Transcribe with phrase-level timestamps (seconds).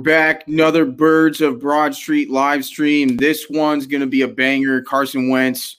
[0.00, 0.48] We're back.
[0.48, 3.18] Another Birds of Broad Street live stream.
[3.18, 4.80] This one's going to be a banger.
[4.80, 5.76] Carson Wentz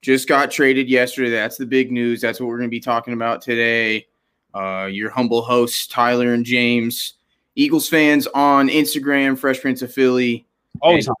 [0.00, 1.28] just got traded yesterday.
[1.28, 2.22] That's the big news.
[2.22, 4.06] That's what we're going to be talking about today.
[4.54, 7.16] Uh, your humble hosts, Tyler and James.
[7.56, 10.46] Eagles fans on Instagram, Fresh Prince of Philly.
[10.80, 11.14] All the time.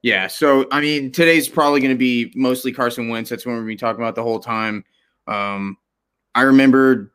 [0.00, 0.28] Yeah.
[0.28, 3.28] So, I mean, today's probably going to be mostly Carson Wentz.
[3.28, 4.86] That's what we're going to be talking about the whole time.
[5.26, 5.76] Um,
[6.34, 7.12] I remember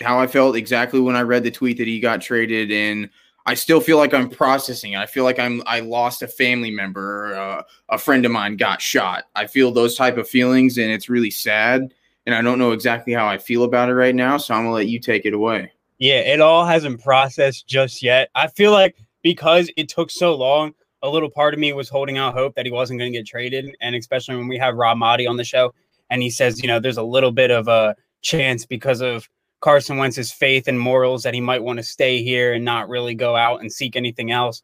[0.00, 3.10] how I felt exactly when I read the tweet that he got traded and–
[3.46, 4.96] I still feel like I'm processing.
[4.96, 8.82] I feel like I'm I lost a family member, uh, a friend of mine got
[8.82, 9.24] shot.
[9.36, 11.94] I feel those type of feelings, and it's really sad.
[12.26, 14.74] And I don't know exactly how I feel about it right now, so I'm gonna
[14.74, 15.72] let you take it away.
[15.98, 18.30] Yeah, it all hasn't processed just yet.
[18.34, 22.18] I feel like because it took so long, a little part of me was holding
[22.18, 24.98] out hope that he wasn't going to get traded, and especially when we have Rob
[24.98, 25.72] Maaddi on the show,
[26.10, 29.28] and he says, you know, there's a little bit of a chance because of
[29.60, 33.14] Carson Wentz's faith and morals that he might want to stay here and not really
[33.14, 34.62] go out and seek anything else.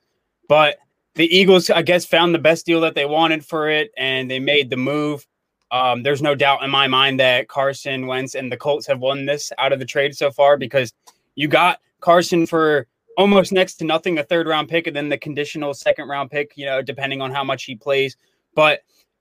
[0.48, 0.78] But
[1.14, 4.38] the Eagles, I guess, found the best deal that they wanted for it, and they
[4.38, 5.26] made the move.
[5.70, 9.24] Um, there's no doubt in my mind that Carson Wentz and the Colts have won
[9.24, 10.92] this out of the trade so far because
[11.34, 15.18] you got Carson for almost next to nothing, a third round pick, and then the
[15.18, 18.16] conditional second round pick, you know, depending on how much he plays.
[18.54, 18.80] But,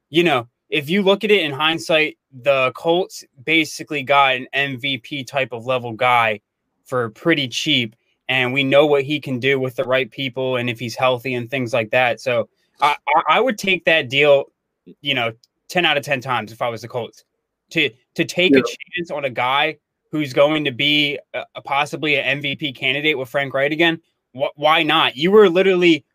[0.09, 5.27] you know, if you look at it in hindsight, the Colts basically got an MVP
[5.27, 6.39] type of level guy
[6.85, 7.95] for pretty cheap.
[8.29, 11.33] And we know what he can do with the right people and if he's healthy
[11.33, 12.21] and things like that.
[12.21, 12.47] So
[12.79, 12.95] I,
[13.27, 14.45] I would take that deal,
[15.01, 15.33] you know,
[15.67, 17.25] 10 out of 10 times if I was the Colts
[17.71, 18.59] to, to take yeah.
[18.59, 19.77] a chance on a guy
[20.09, 23.99] who's going to be a, a possibly an MVP candidate with Frank Reich again.
[24.33, 25.17] Wh- why not?
[25.17, 26.05] You were literally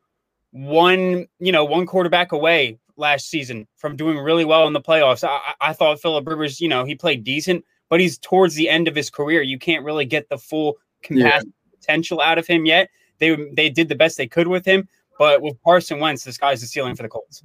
[0.53, 5.27] one, you know, one quarterback away last season from doing really well in the playoffs.
[5.27, 8.89] I, I thought Philip Rivers, you know, he played decent, but he's towards the end
[8.89, 9.43] of his career.
[9.43, 11.79] You can't really get the full capacity yeah.
[11.79, 12.91] potential out of him yet.
[13.19, 16.61] They they did the best they could with him, but with Carson Wentz, the sky's
[16.61, 17.43] the ceiling for the Colts.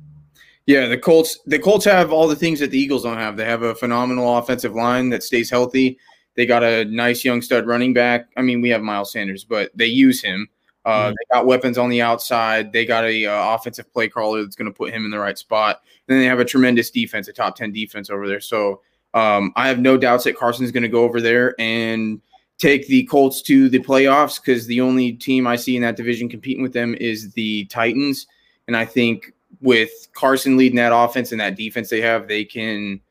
[0.66, 3.38] Yeah, the Colts the Colts have all the things that the Eagles don't have.
[3.38, 5.98] They have a phenomenal offensive line that stays healthy.
[6.36, 8.28] They got a nice young stud running back.
[8.38, 10.48] I mean, we have Miles Sanders, but they use him.
[10.86, 11.10] Uh, mm-hmm.
[11.12, 12.72] They got weapons on the outside.
[12.72, 15.38] They got a uh, offensive play caller that's going to put him in the right
[15.38, 15.82] spot.
[16.08, 18.42] And then they have a tremendous defense, a top ten defense over there.
[18.42, 18.82] So
[19.14, 22.22] um, I have no doubts that Carson's going to go over there and
[22.58, 26.30] take the Colts to the playoffs because the only team I see in that division
[26.30, 28.28] competing with them is the Titans.
[28.68, 33.02] And I think with Carson leading that offense and that defense they have, they can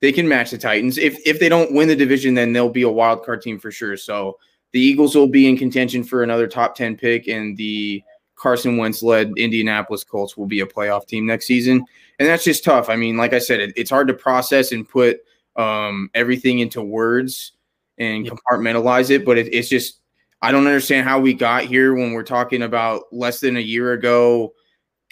[0.00, 0.96] they can match the Titans.
[0.98, 3.70] If if they don't win the division, then they'll be a wild card team for
[3.70, 3.96] sure.
[3.96, 4.38] So
[4.72, 8.02] the Eagles will be in contention for another top 10 pick, and the
[8.38, 11.84] Carson Wentz led Indianapolis Colts will be a playoff team next season.
[12.18, 12.88] And that's just tough.
[12.88, 15.20] I mean, like I said, it, it's hard to process and put
[15.56, 17.52] um, everything into words
[17.98, 18.32] and yeah.
[18.32, 20.00] compartmentalize it, but it, it's just,
[20.40, 23.92] I don't understand how we got here when we're talking about less than a year
[23.92, 24.54] ago.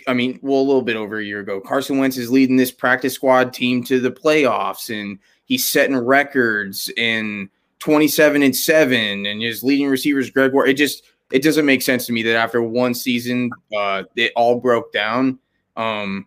[0.06, 1.60] I mean, well, a little bit over a year ago.
[1.60, 6.92] Carson Wentz is leading this practice squad team to the playoffs and he's setting records
[6.96, 7.48] and
[7.80, 10.68] 27 and 7 and his leading receivers Greg Ward.
[10.68, 14.60] It just it doesn't make sense to me that after one season uh it all
[14.60, 15.38] broke down.
[15.76, 16.26] Um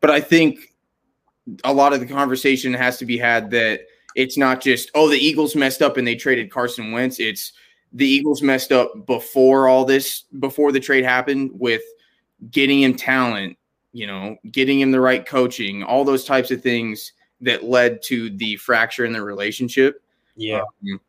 [0.00, 0.74] but I think
[1.64, 3.80] a lot of the conversation has to be had that
[4.14, 7.18] it's not just oh the Eagles messed up and they traded Carson Wentz.
[7.18, 7.52] It's
[7.92, 11.82] the Eagles messed up before all this before the trade happened with
[12.50, 13.56] getting him talent,
[13.92, 18.30] you know, getting him the right coaching, all those types of things that led to
[18.36, 20.02] the fracture in the relationship.
[20.36, 20.60] Yeah.
[20.60, 21.00] Um,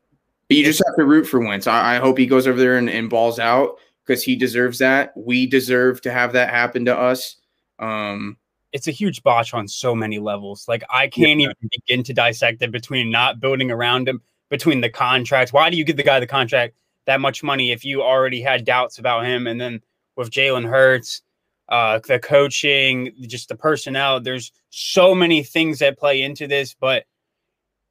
[0.47, 1.67] but you just have to root for Wentz.
[1.67, 5.13] I, I hope he goes over there and, and balls out because he deserves that.
[5.15, 7.38] We deserve to have that happen to us.
[7.79, 8.38] Um,
[8.73, 10.68] it's a huge botch on so many levels.
[10.68, 11.45] Like I can't yeah.
[11.45, 15.53] even begin to dissect it between not building around him, between the contracts.
[15.53, 16.75] Why do you give the guy the contract
[17.06, 19.47] that much money if you already had doubts about him?
[19.47, 19.81] And then
[20.15, 21.21] with Jalen Hurts,
[21.69, 26.75] uh, the coaching, just the personnel, there's so many things that play into this.
[26.79, 27.06] But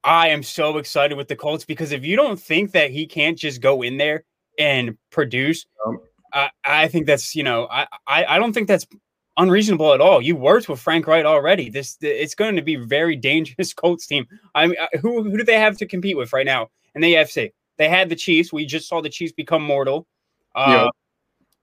[0.04, 3.36] I am so excited with the Colts because if you don't think that he can't
[3.38, 4.24] just go in there
[4.58, 5.98] and produce, um,
[6.32, 8.86] I, I think that's you know I, I I don't think that's
[9.36, 10.20] unreasonable at all.
[10.22, 11.70] You worked with Frank Reich already.
[11.70, 14.26] This it's going to be very dangerous Colts team.
[14.54, 17.14] I mean, uh, who who do they have to compete with right now in the
[17.14, 17.52] AFC?
[17.78, 18.52] They had the Chiefs.
[18.52, 20.06] We just saw the Chiefs become mortal.
[20.54, 20.88] Uh, yeah.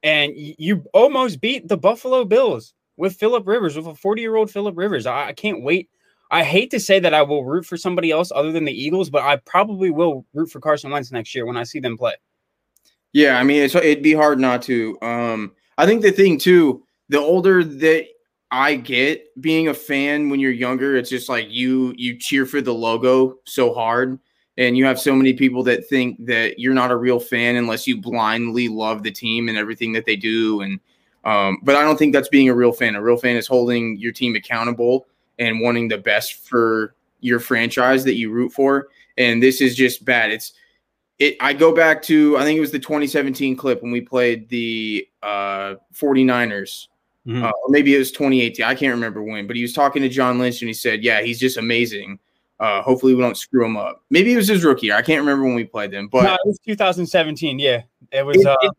[0.03, 4.49] And you almost beat the Buffalo Bills with Philip Rivers, with a 40 year old
[4.49, 5.05] Philip Rivers.
[5.05, 5.89] I, I can't wait
[6.29, 9.09] I hate to say that I will root for somebody else other than the Eagles,
[9.09, 12.15] but I probably will root for Carson Wentz next year when I see them play.
[13.13, 14.97] Yeah, I mean, it's it'd be hard not to.
[15.01, 18.06] Um, I think the thing too, the older that
[18.51, 22.62] I get, being a fan when you're younger, it's just like you you cheer for
[22.62, 24.19] the logo so hard,
[24.57, 27.88] and you have so many people that think that you're not a real fan unless
[27.88, 30.80] you blindly love the team and everything that they do and
[31.25, 33.97] um, but i don't think that's being a real fan a real fan is holding
[33.97, 35.07] your team accountable
[35.39, 38.87] and wanting the best for your franchise that you root for
[39.17, 40.53] and this is just bad it's
[41.19, 44.47] it i go back to i think it was the 2017 clip when we played
[44.49, 46.87] the uh 49ers
[47.25, 47.43] mm-hmm.
[47.43, 50.37] uh, maybe it was 2018 i can't remember when but he was talking to john
[50.37, 52.19] lynch and he said yeah he's just amazing
[52.59, 54.03] uh, hopefully we don't screw him up.
[54.09, 54.91] Maybe it was his rookie.
[54.91, 57.59] I can't remember when we played them, but no, it was 2017.
[57.59, 58.37] Yeah, it was.
[58.37, 58.71] It, uh, it,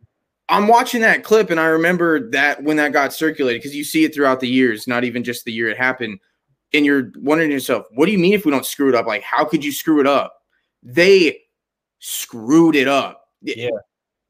[0.48, 4.04] I'm watching that clip and I remember that when that got circulated because you see
[4.04, 6.20] it throughout the years, not even just the year it happened.
[6.74, 9.06] And you're wondering yourself, what do you mean if we don't screw it up?
[9.06, 10.34] Like, how could you screw it up?
[10.82, 11.40] They
[11.98, 13.24] screwed it up.
[13.42, 13.70] Yeah.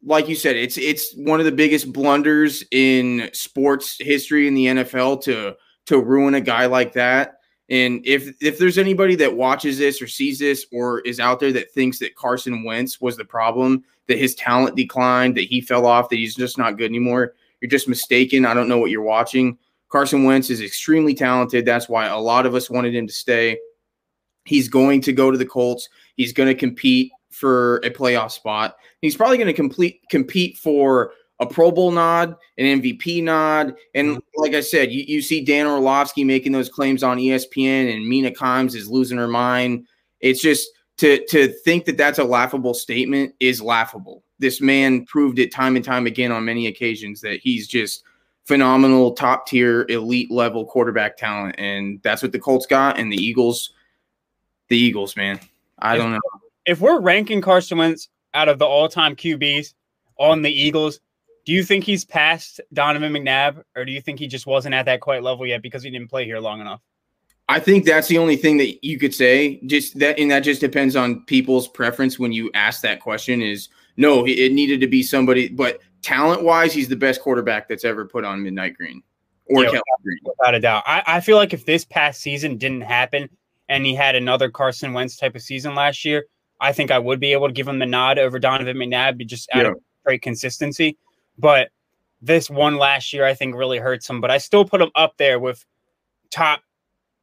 [0.05, 4.67] Like you said, it's it's one of the biggest blunders in sports history in the
[4.67, 5.56] NFL to
[5.87, 7.38] to ruin a guy like that.
[7.69, 11.52] And if if there's anybody that watches this or sees this or is out there
[11.52, 15.85] that thinks that Carson Wentz was the problem, that his talent declined, that he fell
[15.85, 18.46] off, that he's just not good anymore, you're just mistaken.
[18.46, 19.58] I don't know what you're watching.
[19.88, 21.64] Carson Wentz is extremely talented.
[21.64, 23.58] That's why a lot of us wanted him to stay.
[24.44, 25.88] He's going to go to the Colts.
[26.17, 28.76] He's going to compete for a playoff spot.
[29.00, 33.75] He's probably going to complete compete for a Pro Bowl nod, an MVP nod.
[33.94, 34.40] And mm-hmm.
[34.40, 38.31] like I said, you, you see Dan Orlovsky making those claims on ESPN and Mina
[38.31, 39.87] Kimes is losing her mind.
[40.20, 40.69] It's just
[40.99, 44.25] to, to think that that's a laughable statement is laughable.
[44.40, 48.02] This man proved it time and time again on many occasions that he's just
[48.49, 51.55] phenomenal, top tier, elite level quarterback talent.
[51.59, 52.99] And that's what the Colts got.
[52.99, 53.75] And the Eagles,
[54.69, 55.39] the Eagles, man.
[55.79, 56.19] I don't know.
[56.65, 59.75] If we're ranking Carson Wentz out of the all time QBs
[60.19, 60.99] on the Eagles,
[61.45, 64.87] do you think he's past Donovan McNabb, or do you think he just wasn't at
[64.87, 66.81] that quite level yet because he didn't play here long enough?
[67.50, 69.61] I think that's the only thing that you could say.
[69.67, 73.41] Just that, and that just depends on people's preference when you ask that question.
[73.41, 77.85] Is no, it needed to be somebody, but talent wise, he's the best quarterback that's
[77.85, 79.03] ever put on Midnight Green
[79.47, 80.83] or yeah, Kelly Green, without a doubt.
[80.87, 83.29] I, I feel like if this past season didn't happen
[83.69, 86.27] and he had another Carson Wentz type of season last year,
[86.61, 89.49] I think I would be able to give him the nod over Donovan McNabb, just
[89.55, 89.71] out yeah.
[89.71, 90.97] of great consistency.
[91.39, 91.71] But
[92.21, 94.21] this one last year, I think, really hurts him.
[94.21, 95.65] But I still put him up there with
[96.31, 96.62] top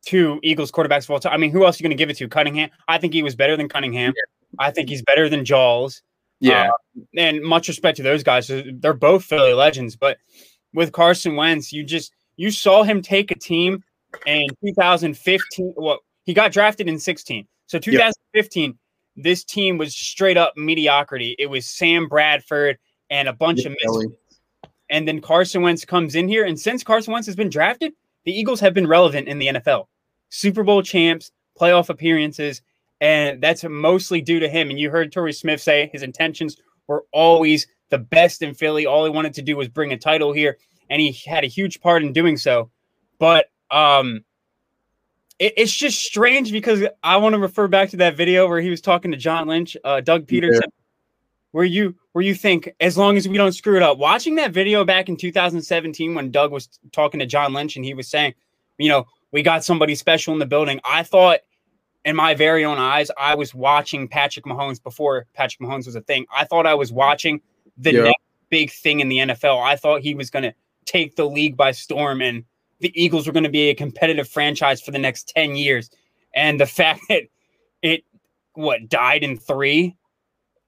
[0.06, 1.34] two Eagles quarterbacks of all time.
[1.34, 2.28] I mean, who else are you going to give it to?
[2.28, 2.70] Cunningham.
[2.88, 4.14] I think he was better than Cunningham.
[4.16, 4.66] Yeah.
[4.66, 6.02] I think he's better than Jaws.
[6.40, 6.70] Yeah.
[6.70, 8.48] Uh, and much respect to those guys.
[8.48, 9.96] They're both Philly legends.
[9.96, 10.18] But
[10.74, 13.84] with Carson Wentz, you just you saw him take a team
[14.26, 15.74] in 2015.
[15.78, 17.48] Well, he got drafted in 16.
[17.68, 18.76] So 2015, yep.
[19.16, 21.36] this team was straight up mediocrity.
[21.40, 22.78] It was Sam Bradford
[23.10, 24.12] and a bunch yeah, of misses.
[24.90, 27.94] And then Carson Wentz comes in here, and since Carson Wentz has been drafted,
[28.24, 29.88] the Eagles have been relevant in the NFL.
[30.30, 32.62] Super Bowl champs, playoff appearances,
[33.06, 34.72] and that's mostly due to him.
[34.72, 36.58] And you heard Torrey Smith say his intentions
[36.88, 38.88] were always the best in Philly.
[38.88, 40.58] All he wanted to do was bring a title here,
[40.90, 42.72] and he had a huge part in doing so.
[43.20, 44.24] But um,
[45.38, 48.72] it, it's just strange because I want to refer back to that video where he
[48.72, 50.70] was talking to John Lynch, uh, Doug Pederson, Yeah
[51.56, 53.98] where you where you think as long as we don't screw it up.
[53.98, 57.94] Watching that video back in 2017 when Doug was talking to John Lynch and he
[57.94, 58.34] was saying,
[58.78, 60.82] you know, we got somebody special in the building.
[60.84, 61.40] I thought
[62.06, 66.02] in my very own eyes, I was watching Patrick Mahomes before Patrick Mahomes was a
[66.02, 66.26] thing.
[66.34, 67.42] I thought I was watching
[67.78, 68.04] the yeah.
[68.04, 69.62] next big thing in the NFL.
[69.62, 70.54] I thought he was going to
[70.86, 72.46] take the league by storm and
[72.80, 75.90] the Eagles were going to be a competitive franchise for the next 10 years.
[76.36, 77.24] And the fact that
[77.82, 78.04] it
[78.54, 79.98] what died in 3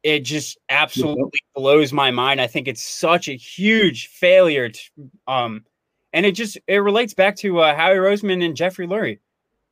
[0.03, 2.39] it just absolutely blows my mind.
[2.39, 4.69] I think it's such a huge failure.
[4.69, 4.81] To,
[5.27, 5.65] um,
[6.13, 9.19] and it just it relates back to uh, Howie Roseman and Jeffrey Lurie.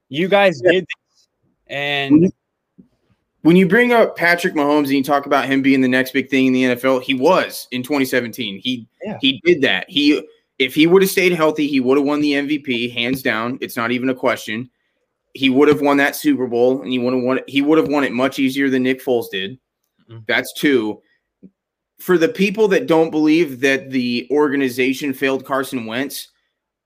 [0.09, 0.71] You guys yeah.
[0.71, 0.85] did
[1.67, 2.31] and
[3.45, 6.29] when you bring up Patrick Mahomes and you talk about him being the next big
[6.29, 8.59] thing in the NFL, he was in 2017.
[8.59, 9.19] He yeah.
[9.21, 9.87] he did that.
[9.87, 13.59] He if he would have stayed healthy, he would have won the MVP hands down.
[13.61, 14.69] It's not even a question.
[15.35, 17.37] He would have won that Super Bowl, and he would have won.
[17.37, 19.59] It, he would have won it much easier than Nick Foles did.
[20.09, 20.23] Mm-hmm.
[20.27, 21.01] That's two.
[21.99, 26.29] For the people that don't believe that the organization failed Carson Wentz,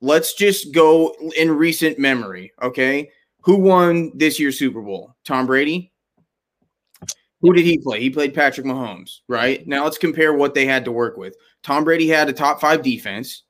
[0.02, 2.52] let's just go in recent memory.
[2.62, 3.10] Okay.
[3.42, 5.16] Who won this year's Super Bowl?
[5.26, 5.92] Tom Brady?
[7.42, 8.02] Who did he play?
[8.02, 9.66] He played Patrick Mahomes, right?
[9.66, 11.36] Now let's compare what they had to work with.
[11.64, 13.44] Tom Brady had a top five defense.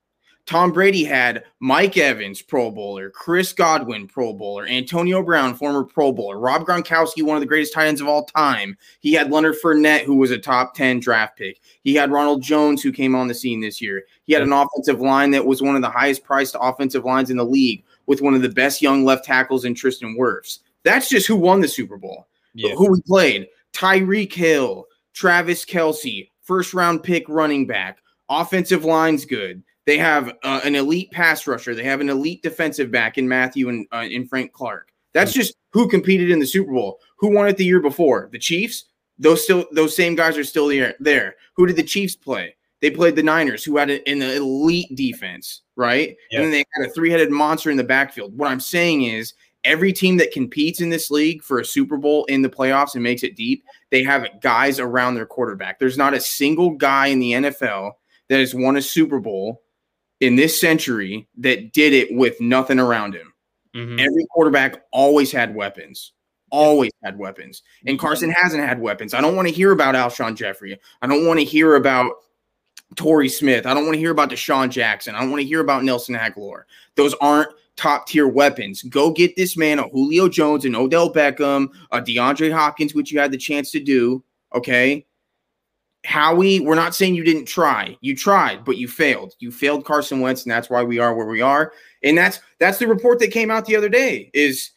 [0.46, 6.12] Tom Brady had Mike Evans, Pro Bowler, Chris Godwin, Pro Bowler, Antonio Brown, former Pro
[6.12, 8.76] Bowler, Rob Gronkowski, one of the greatest tight ends of all time.
[9.00, 11.60] He had Leonard Fournette, who was a top 10 draft pick.
[11.82, 14.06] He had Ronald Jones, who came on the scene this year.
[14.24, 17.38] He had an offensive line that was one of the highest priced offensive lines in
[17.38, 20.60] the league with one of the best young left tackles in Tristan Wirfs.
[20.84, 22.28] That's just who won the Super Bowl.
[22.56, 22.74] Yeah.
[22.74, 23.48] Who we played?
[23.72, 28.00] Tyreek Hill, Travis Kelce, first round pick running back.
[28.28, 29.62] Offensive line's good.
[29.86, 31.76] They have uh, an elite pass rusher.
[31.76, 34.92] They have an elite defensive back in Mathieu and uh, in Frank Clark.
[35.14, 37.00] That's just who competed in the Super Bowl.
[37.20, 38.30] Who won it the year before?
[38.32, 38.86] The Chiefs.
[39.20, 40.96] Those still those same guys are still there.
[41.00, 41.36] There.
[41.56, 42.56] Who did the Chiefs play?
[42.82, 46.16] They played the Niners, who had an elite defense, right?
[46.32, 46.42] Yep.
[46.42, 48.38] And then they had a three-headed monster in the backfield.
[48.38, 49.34] What I'm saying is,
[49.66, 53.04] every team that competes in this league for a Super Bowl in the playoffs and
[53.04, 55.80] makes it deep, they have guys around their quarterback.
[55.80, 57.92] There's not a single guy in the NFL
[58.30, 59.62] that has won a Super Bowl
[60.22, 63.34] in this century that did it with nothing around him.
[63.76, 64.00] Mhm.
[64.00, 66.14] Every quarterback always had weapons.
[66.52, 67.62] Always had weapons.
[67.86, 69.14] And Carson hasn't had weapons.
[69.14, 70.80] I don't want to hear about Alshon Jeffery.
[71.02, 72.14] I don't want to hear about
[72.96, 73.66] Torrey Smith.
[73.66, 75.16] I don't want to hear about DeSean Jackson.
[75.16, 76.64] I don't want to hear about Nelson Agholor.
[76.96, 78.84] Those aren't top tier weapons.
[78.84, 83.20] Go get this man a Julio Jones and Odell Beckham, a DeAndre Hopkins, which you
[83.20, 84.24] had the chance to do.
[84.54, 85.06] Okay.
[86.06, 87.98] Howie, we're not saying you didn't try.
[88.02, 89.34] You tried, but you failed.
[89.40, 91.74] You failed Carson Wentz, and that's why we are where we are.
[92.04, 94.32] And that's that's the report that came out the other day.
[94.34, 94.72] Is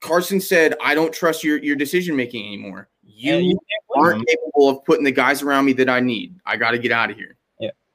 [0.00, 2.88] Carson said, "I don't trust your your decision making anymore.
[3.02, 4.14] You Yeah, you can't win them.
[4.18, 6.36] aren't capable of putting the guys around me that I need.
[6.46, 7.37] I got to get out of here."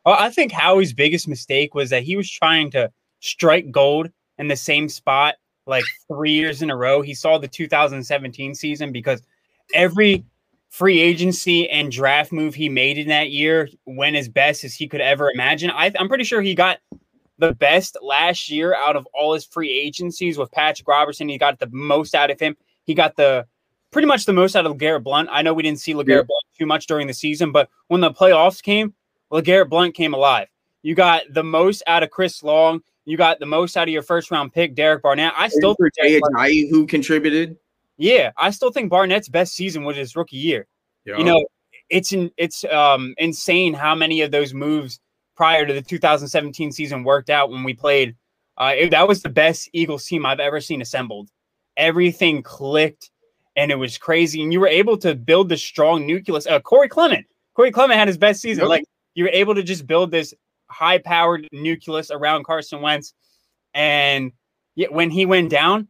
[0.05, 4.47] Well, I think Howie's biggest mistake was that he was trying to strike gold in
[4.47, 7.01] the same spot like three years in a row.
[7.01, 9.21] He saw the 2017 season because
[9.73, 10.25] every
[10.69, 14.87] free agency and draft move he made in that year went as best as he
[14.87, 15.69] could ever imagine.
[15.71, 16.79] I, I'm pretty sure he got
[17.37, 21.29] the best last year out of all his free agencies with Patrick Robinson.
[21.29, 22.57] He got the most out of him.
[22.85, 23.45] He got the
[23.91, 25.29] pretty much the most out of LeGarrette Blunt.
[25.31, 26.23] I know we didn't see LeGarrette Yeah.
[26.23, 28.93] Blunt too much during the season, but when the playoffs came,
[29.33, 30.47] LeGarrette Blunt came alive.
[30.83, 32.81] You got the most out of Chris Long.
[33.05, 35.33] You got the most out of your first round pick, Derek Barnett.
[35.35, 37.57] I still think Jay Barnett- Ajayi, who contributed.
[37.97, 40.67] yeah, I still think Barnett's best season was his rookie year.
[41.05, 41.45] You know,
[41.89, 44.99] it's in, it's um insane how many of those moves
[45.35, 48.15] prior to the 2017 season worked out when we played.
[48.57, 51.29] Uh, it- that was the best Eagles team I've ever seen assembled.
[51.75, 53.09] Everything clicked,
[53.55, 54.41] and it was crazy.
[54.43, 56.45] And you were able to build the strong nucleus.
[56.45, 57.25] Uh, Corey Clement,
[57.55, 58.61] Corey Clement had his best season.
[58.63, 58.69] Yep.
[58.69, 58.83] Like
[59.15, 60.33] you were able to just build this
[60.69, 63.13] high-powered nucleus around Carson Wentz,
[63.73, 64.31] and
[64.75, 65.87] yet when he went down,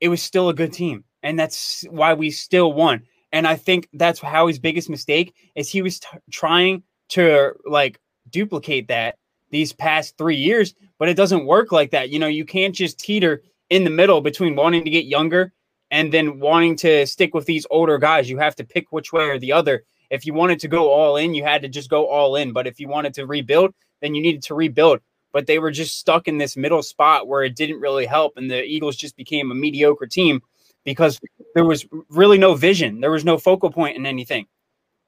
[0.00, 3.02] it was still a good team, and that's why we still won.
[3.32, 7.98] And I think that's how his biggest mistake is he was t- trying to like
[8.30, 9.16] duplicate that
[9.50, 12.10] these past three years, but it doesn't work like that.
[12.10, 15.52] You know, you can't just teeter in the middle between wanting to get younger
[15.90, 18.28] and then wanting to stick with these older guys.
[18.28, 19.84] You have to pick which way or the other.
[20.14, 22.52] If you wanted to go all in, you had to just go all in.
[22.52, 25.00] But if you wanted to rebuild, then you needed to rebuild.
[25.32, 28.48] But they were just stuck in this middle spot where it didn't really help, and
[28.48, 30.40] the Eagles just became a mediocre team
[30.84, 31.18] because
[31.54, 33.00] there was really no vision.
[33.00, 34.46] There was no focal point in anything.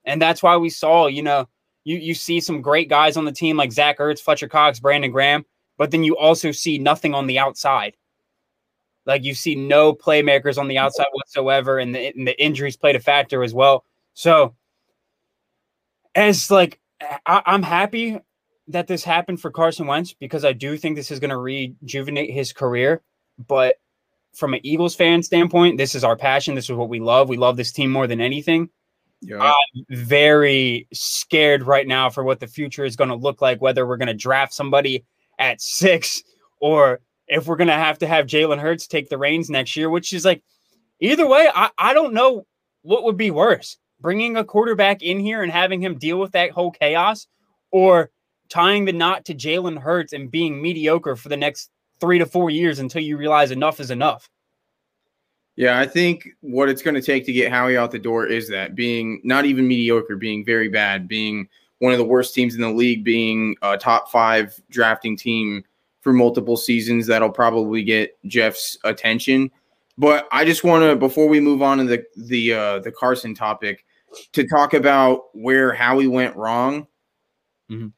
[0.04, 1.48] And that's why we saw, you know,
[1.84, 5.12] you, you see some great guys on the team like Zach Ertz, Fletcher Cox, Brandon
[5.12, 5.44] Graham,
[5.78, 7.96] but then you also see nothing on the outside.
[9.04, 12.96] Like you see no playmakers on the outside whatsoever, and the, and the injuries played
[12.96, 13.84] a factor as well.
[14.14, 14.56] So,
[16.16, 16.80] as like,
[17.26, 18.18] I, I'm happy
[18.68, 22.32] that this happened for Carson Wentz because I do think this is going to rejuvenate
[22.32, 23.02] his career.
[23.46, 23.76] But
[24.34, 26.54] from an Eagles fan standpoint, this is our passion.
[26.54, 27.28] This is what we love.
[27.28, 28.70] We love this team more than anything.
[29.20, 29.40] Yeah.
[29.40, 33.86] I'm very scared right now for what the future is going to look like, whether
[33.86, 35.04] we're going to draft somebody
[35.38, 36.22] at six
[36.60, 39.90] or if we're going to have to have Jalen Hurts take the reins next year,
[39.90, 40.42] which is like
[41.00, 42.46] either way, I, I don't know
[42.82, 46.50] what would be worse bringing a quarterback in here and having him deal with that
[46.50, 47.26] whole chaos
[47.70, 48.10] or
[48.48, 52.50] tying the knot to Jalen Hurts and being mediocre for the next three to four
[52.50, 54.28] years until you realize enough is enough.
[55.56, 58.48] Yeah, I think what it's going to take to get Howie out the door is
[58.50, 61.48] that being not even mediocre, being very bad, being
[61.78, 65.64] one of the worst teams in the league, being a top five drafting team
[66.02, 67.06] for multiple seasons.
[67.06, 69.50] That'll probably get Jeff's attention.
[69.96, 73.34] But I just want to, before we move on to the the uh, the Carson
[73.34, 73.85] topic,
[74.32, 76.86] to talk about where Howie went wrong.
[77.70, 77.92] Mhm.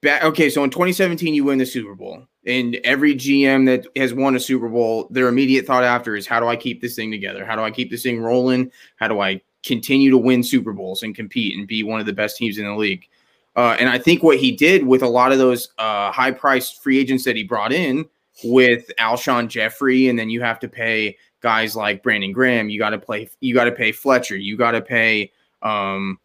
[0.00, 4.12] Back, okay, so in 2017, you win the Super Bowl, and every GM that has
[4.12, 7.10] won a Super Bowl, their immediate thought after is, "How do I keep this thing
[7.10, 7.44] together?
[7.44, 8.72] How do I keep this thing rolling?
[8.96, 12.12] How do I continue to win Super Bowls and compete and be one of the
[12.12, 13.06] best teams in the league?"
[13.54, 16.98] Uh, and I think what he did with a lot of those uh, high-priced free
[16.98, 18.06] agents that he brought in,
[18.44, 22.70] with Alshon Jeffery, and then you have to pay guys like Brandon Graham.
[22.70, 23.28] You got to play.
[23.40, 24.36] You got to pay Fletcher.
[24.36, 25.30] You got to pay
[25.62, 26.18] um,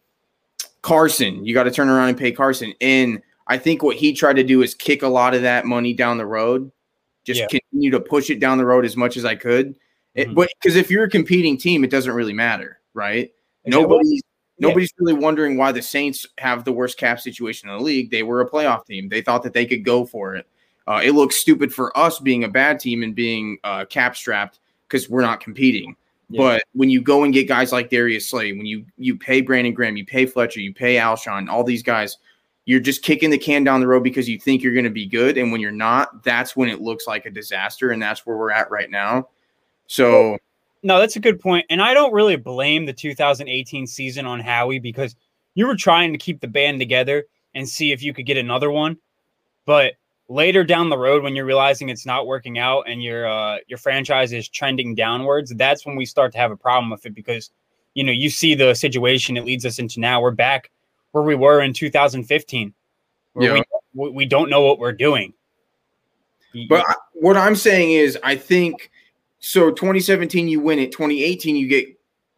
[0.82, 1.44] Carson.
[1.44, 2.72] You got to turn around and pay Carson.
[2.80, 5.94] And I think what he tried to do is kick a lot of that money
[5.94, 6.70] down the road,
[7.24, 7.46] just Yeah.
[7.46, 9.76] continue to push it down the road as much as I could.
[10.14, 13.30] It, but because if you're a competing team, it doesn't really matter, right?
[13.66, 14.22] Nobody's
[14.58, 14.68] Yeah.
[14.68, 18.10] nobody's really wondering why the Saints have the worst cap situation in the league.
[18.10, 19.08] They were a playoff team.
[19.08, 20.46] They thought that they could go for it.
[20.86, 24.58] Uh, it looks stupid for us being a bad team and being uh, cap strapped
[24.88, 25.94] because we're not competing.
[26.30, 26.38] Yeah.
[26.38, 29.72] But when you go and get guys like Darius Slay, when you you pay Brandon
[29.72, 32.18] Graham, you pay Fletcher, you pay Alshon, all these guys,
[32.66, 35.06] you're just kicking the can down the road because you think you're going to be
[35.06, 38.36] good, and when you're not, that's when it looks like a disaster, and that's where
[38.36, 39.28] we're at right now.
[39.86, 40.36] So
[40.82, 41.64] No, that's a good point.
[41.70, 45.16] And I don't really blame the 2018 season on Howie because
[45.54, 48.70] you were trying to keep the band together and see if you could get another
[48.70, 48.98] one.
[49.64, 49.94] But
[50.28, 53.78] later down the road, when you're realizing it's not working out and your uh, your
[53.78, 57.50] franchise is trending downwards, that's when we start to have a problem with it because
[57.94, 60.20] you know you see the situation it leads us into now.
[60.20, 60.70] We're back
[61.12, 62.74] where we were in 2015,
[63.32, 63.62] where Yeah.
[63.94, 65.32] we we don't know what we're doing.
[66.68, 68.90] But I, what I'm saying is, I think
[69.38, 69.70] so.
[69.70, 70.92] 2017, you win it.
[70.92, 71.86] 2018, you get.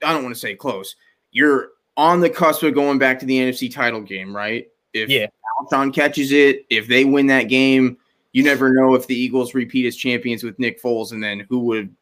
[0.03, 0.97] I don't want to say close.
[1.33, 4.69] You're on the cusp of going back to the NFC title game, right?
[4.93, 5.27] If Yeah.
[5.63, 7.97] Alshon catches it, if they win that game,
[8.33, 11.59] you never know if the Eagles repeat as champions with Nick Foles, and then who
[11.61, 11.95] would,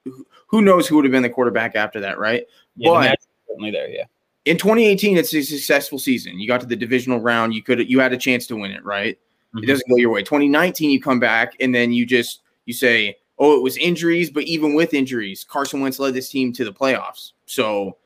[0.47, 2.45] who- knows who would have been the quarterback after that, right?
[2.76, 3.18] yeah, but-
[3.49, 3.88] certainly there.
[3.88, 4.04] Yeah.
[4.45, 7.99] in 2018 it's a successful season you got to the divisional round you could you
[7.99, 9.18] had a chance to win it right
[9.54, 9.64] Mhm.
[9.64, 13.16] it doesn't go your way 2019 you come back and then you just you say
[13.38, 16.73] oh it was injuries but even with injuries carson wentz led this team to the
[16.73, 17.97] playoffs so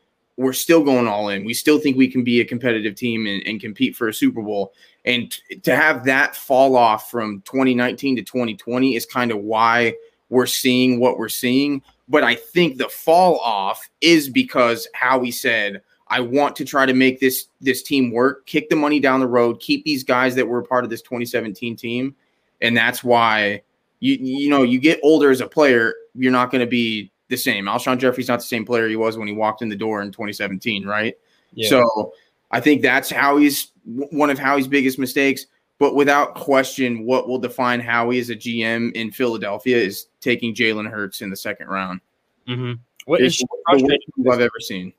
[0.42, 1.44] we're still going all in.
[1.44, 4.42] We still think we can be a competitive team and, and compete for a super
[4.42, 4.72] bowl.
[5.04, 9.94] And to have that fall off from 2019 to 2020 is kind of why
[10.28, 11.82] we're seeing what we're seeing.
[12.08, 16.92] But i think the fall off is because howie said I want to try to
[16.92, 20.46] make this this team work, kick the money down the road, keep these guys that
[20.46, 22.14] were part of this 2017 team,
[22.60, 23.62] and that's why
[24.00, 27.36] you you know you get older as a player, you're not going to be the
[27.36, 27.64] same.
[27.64, 30.12] Alshon Jeffery's not the same player he was when he walked in the door in
[30.12, 31.14] 2017, right?
[31.54, 31.68] Yeah.
[31.68, 32.14] So
[32.52, 35.46] I think that's Howie's one of Howie's biggest mistakes.
[35.78, 40.88] But without question, what will define Howie as a GM in Philadelphia is taking Jalen
[40.88, 42.00] Hurts in the second round.
[42.46, 42.74] Mm-hmm.
[43.06, 43.84] What is the worst
[44.30, 44.92] I've ever seen.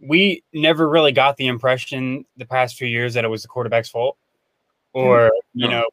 [0.00, 3.88] we never really got the impression the past few years that it was the quarterback's
[3.88, 4.16] fault,
[4.92, 5.84] or you know,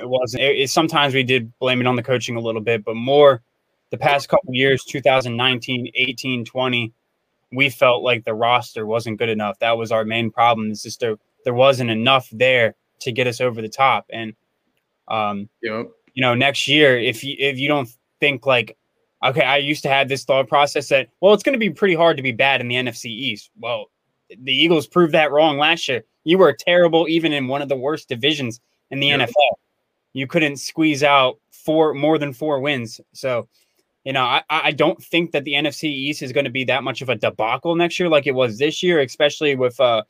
[0.00, 0.42] it wasn't.
[0.42, 3.42] It, it- sometimes we did blame it on the coaching a little bit, but more
[3.90, 6.92] the past couple years, 2019, 18, 20,
[7.52, 9.58] we felt like the roster wasn't good enough.
[9.60, 10.70] That was our main problem.
[10.70, 14.34] It's just there there wasn't enough there to get us over the top, and
[15.08, 15.88] um, Yep.
[16.14, 17.88] you know, next year, if you if you don't
[18.20, 18.76] think like,
[19.22, 21.94] okay, I used to have this thought process that, well, it's going to be pretty
[21.94, 23.50] hard to be bad in the NFC East.
[23.60, 23.90] Well,
[24.42, 26.04] the Eagles proved that wrong last year.
[26.24, 29.18] You were terrible even in one of the worst divisions in the Yeah.
[29.18, 29.58] NFL.
[30.14, 33.00] You couldn't squeeze out four more than four wins.
[33.12, 33.48] So,
[34.04, 36.84] you know, I, I don't think that the NFC East is going to be that
[36.84, 40.02] much of a debacle next year like it was this year, especially with uh,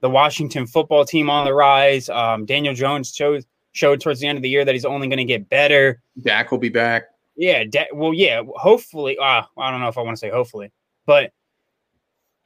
[0.00, 2.08] the Washington football team on the rise.
[2.08, 5.18] Um, Daniel Jones showed showed towards the end of the year that he's only going
[5.18, 6.02] to get better.
[6.22, 7.04] Dak will be back.
[7.36, 9.16] Yeah, da- well, yeah, hopefully.
[9.16, 10.72] Uh, I don't know if I want to say hopefully,
[11.06, 11.32] but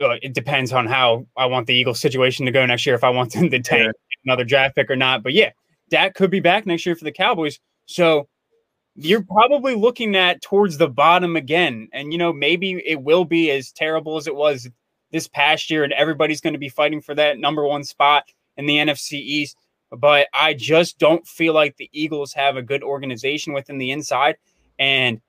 [0.03, 2.95] uh, it depends on how I want the Eagles situation to go next year.
[2.95, 3.95] If I want them to tank
[4.27, 5.51] another draft pick or not, but yeah,
[5.89, 7.59] Dak could be back next year for the Cowboys.
[7.87, 8.29] So
[8.97, 13.51] you're probably looking at towards the bottom again, and you know maybe it will be
[13.51, 14.69] as terrible as it was
[15.11, 18.25] this past year, and everybody's going to be fighting for that number one spot
[18.57, 19.57] in the NFC East.
[19.91, 24.37] But I just don't feel like the Eagles have a good organization within the inside.
[24.79, 25.21] And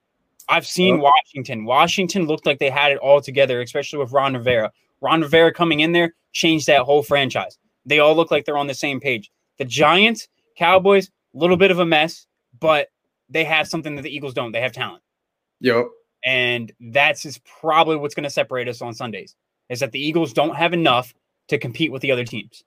[0.49, 1.65] I've seen Washington.
[1.65, 4.71] Washington looked like they had it all together, especially with Ron Rivera.
[5.01, 7.57] Ron Rivera coming in there changed that whole franchise.
[7.85, 9.31] They all look like they're on the same page.
[9.57, 12.25] The Giants, Cowboys, a little bit of a mess,
[12.59, 12.87] but
[13.29, 14.51] they have something that the Eagles don't.
[14.51, 15.03] They have talent.
[15.61, 15.87] Yep.
[16.23, 19.35] And that's is probably what's going to separate us on Sundays
[19.69, 21.13] is that the Eagles don't have enough
[21.47, 22.63] to compete with the other teams.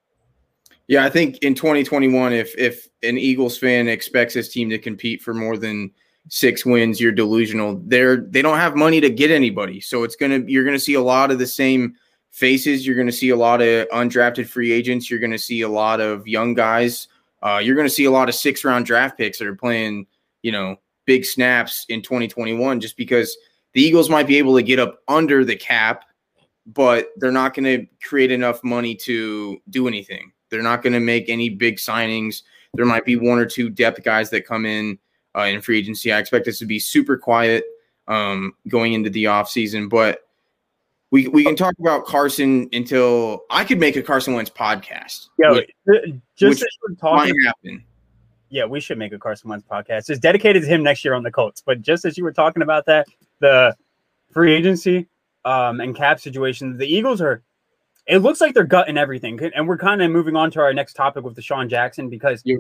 [0.87, 5.21] Yeah, I think in 2021, if if an Eagles fan expects his team to compete
[5.21, 5.91] for more than
[6.29, 7.81] six wins, you're delusional.
[7.85, 11.03] They're they don't have money to get anybody, so it's gonna you're gonna see a
[11.03, 11.95] lot of the same
[12.31, 12.87] faces.
[12.87, 15.11] You're gonna see a lot of undrafted free agents.
[15.11, 17.09] You're gonna see a lot of young guys.
[17.43, 20.07] Uh, you're gonna see a lot of six round draft picks that are playing,
[20.43, 23.37] you know, big snaps in 2021, just because
[23.73, 26.05] the Eagles might be able to get up under the cap,
[26.67, 30.33] but they're not going to create enough money to do anything.
[30.51, 32.43] They're not going to make any big signings.
[32.75, 34.99] There might be one or two depth guys that come in
[35.37, 36.13] uh, in free agency.
[36.13, 37.65] I expect us to be super quiet
[38.07, 40.21] um, going into the offseason, but
[41.11, 45.29] we, we can talk about Carson until I could make a Carson Wentz podcast.
[45.53, 45.71] which
[46.37, 47.85] just which as we're talking might happen.
[48.51, 50.09] Yeah, we should make a Carson Wentz podcast.
[50.11, 51.63] It's dedicated to him next year on the Colts.
[51.65, 53.07] But just as you were talking about that,
[53.41, 53.77] the
[54.33, 55.07] free agency
[55.45, 57.43] um, and cap situation, the Eagles are.
[58.07, 60.95] It looks like they're gutting everything, and we're kind of moving on to our next
[60.95, 62.57] topic with DeSean Jackson because Yeah.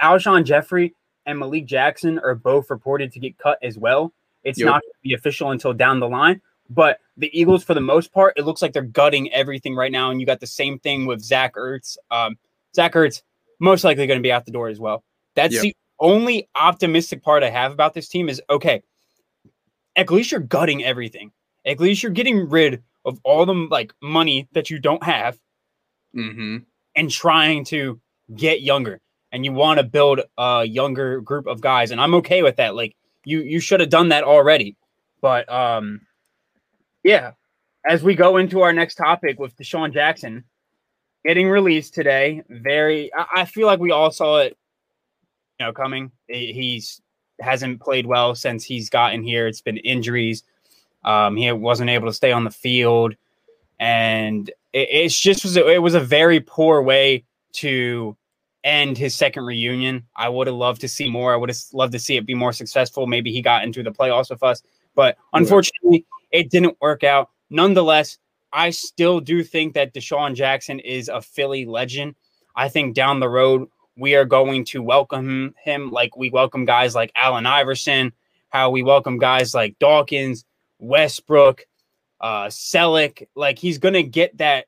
[0.00, 0.94] Alshon Jeffery
[1.26, 4.12] and Malik Jackson are both reported to get cut as well.
[4.44, 4.66] It's Yep.
[4.66, 8.12] not going to be official until down the line, but the Eagles, for the most
[8.12, 10.10] part, it looks like they're gutting everything right now.
[10.12, 11.96] And you got the same thing with Zach Ertz.
[12.12, 12.36] Um,
[12.74, 13.22] Zach Ertz
[13.58, 15.02] most likely going to be out the door as well.
[15.34, 15.62] That's Yep.
[15.62, 18.82] the only optimistic part I have about this team is okay.
[19.96, 21.32] At least you're gutting everything.
[21.64, 25.38] At least you're getting rid of all the like money that you don't have
[26.14, 26.58] hmm
[26.94, 28.00] and trying to
[28.36, 29.00] get younger
[29.32, 32.74] and you want to build a younger group of guys and i'm okay with that
[32.74, 34.76] like you you should have done that already
[35.20, 36.00] but um
[37.02, 37.32] yeah
[37.86, 40.44] as we go into our next topic with desean jackson
[41.24, 44.56] getting released today very i, I feel like we all saw it
[45.62, 47.00] know coming he's
[47.40, 50.44] hasn't played well since he's gotten here it's been injuries
[51.04, 53.14] um he wasn't able to stay on the field
[53.80, 58.16] and it, it's just was a, it was a very poor way to
[58.64, 60.06] end his second reunion.
[60.16, 61.32] I would have loved to see more.
[61.32, 63.06] I would have loved to see it be more successful.
[63.06, 64.62] Maybe he got into the playoffs with us,
[64.94, 67.30] but unfortunately, it didn't work out.
[67.50, 68.18] Nonetheless,
[68.52, 72.14] I still do think that DeSean Jackson is a Philly legend.
[72.54, 76.94] I think down the road we are going to welcome him like we welcome guys
[76.94, 78.12] like Allen Iverson,
[78.48, 80.44] how we welcome guys like Dawkins,
[80.78, 81.66] Westbrook,
[82.20, 83.26] uh Selleck.
[83.34, 84.66] Like he's gonna get that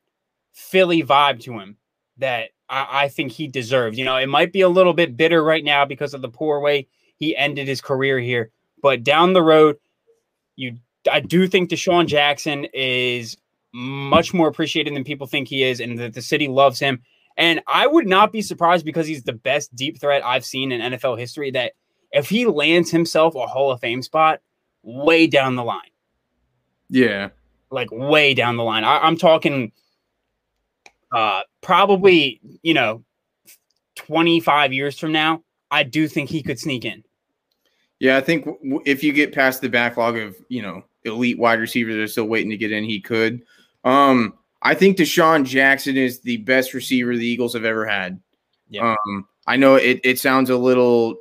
[0.53, 1.77] Philly vibe to him
[2.19, 3.99] that I, I think he deserves.
[3.99, 6.61] You know, it might be a little bit bitter right now because of the poor
[6.61, 8.51] way he ended his career here,
[8.83, 9.77] but down the road,
[10.57, 10.79] you
[11.11, 13.37] I do think DeSean Jackson is
[13.73, 17.03] much more appreciated than people think he is, and that the city loves him.
[17.37, 20.93] And I would not be surprised because he's the best deep threat I've seen in
[20.93, 21.51] NFL history.
[21.51, 21.73] That
[22.13, 24.41] if he lands himself a Hall of Fame spot
[24.83, 25.81] way down the line,
[26.91, 27.31] Yeah.
[27.71, 29.73] like way down the line, I, I'm talking
[31.13, 33.03] uh, probably you know
[33.97, 35.43] 25 years from now.
[35.71, 37.03] I do think he could sneak in.
[38.01, 41.39] Yeah, I think w- w- if you get past the backlog of you know elite
[41.39, 43.43] wide receivers that are still waiting to get in, he could.
[43.85, 48.21] Um, I think DeSean Jackson is the best receiver the Eagles have ever had.
[48.69, 48.97] Yeah.
[49.07, 51.17] Um, I know it, it sounds a little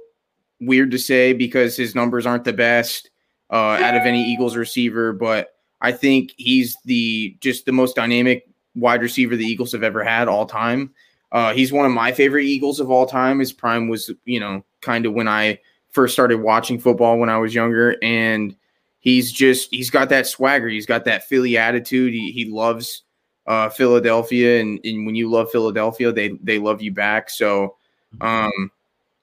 [0.61, 3.09] weird to say because his numbers aren't the best
[3.51, 5.49] uh, out of any Eagles receiver, but
[5.81, 10.29] I think he's the just the most dynamic wide receiver the Eagles have ever had
[10.29, 10.93] all time.
[11.33, 13.39] Uh, he's one of my favorite Eagles of all time.
[13.39, 17.37] His prime was, you know, kind of when I first started watching football when I
[17.37, 18.55] was younger, and
[18.99, 20.69] he's just he's got that swagger.
[20.69, 22.13] He's got that Philly attitude.
[22.13, 23.03] He, he loves
[23.45, 27.29] uh, Philadelphia, and, and when you love Philadelphia, they they love you back.
[27.29, 27.75] So,
[28.21, 28.71] um,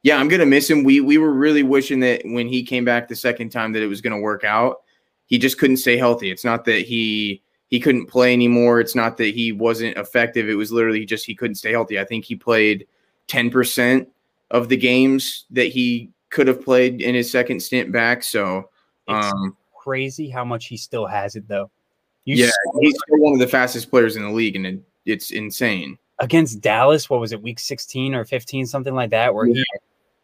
[0.02, 0.85] yeah, I'm gonna miss him.
[0.85, 3.88] We we were really wishing that when he came back the second time that it
[3.88, 4.83] was gonna work out.
[5.26, 6.30] He just couldn't stay healthy.
[6.30, 8.80] It's not that he he couldn't play anymore.
[8.80, 10.48] It's not that he wasn't effective.
[10.48, 12.00] It was literally just he couldn't stay healthy.
[12.00, 12.87] I think he played
[13.28, 14.06] 10%
[14.50, 18.24] of the games that he could have played in his second stint back.
[18.24, 18.70] So,
[19.06, 21.70] It's um, crazy how much he still has it though.
[22.31, 25.99] You yeah, he's one of the fastest players in the league, and it, it's insane.
[26.21, 29.64] against Dallas, what was it, week 16 or 15, something like that, where he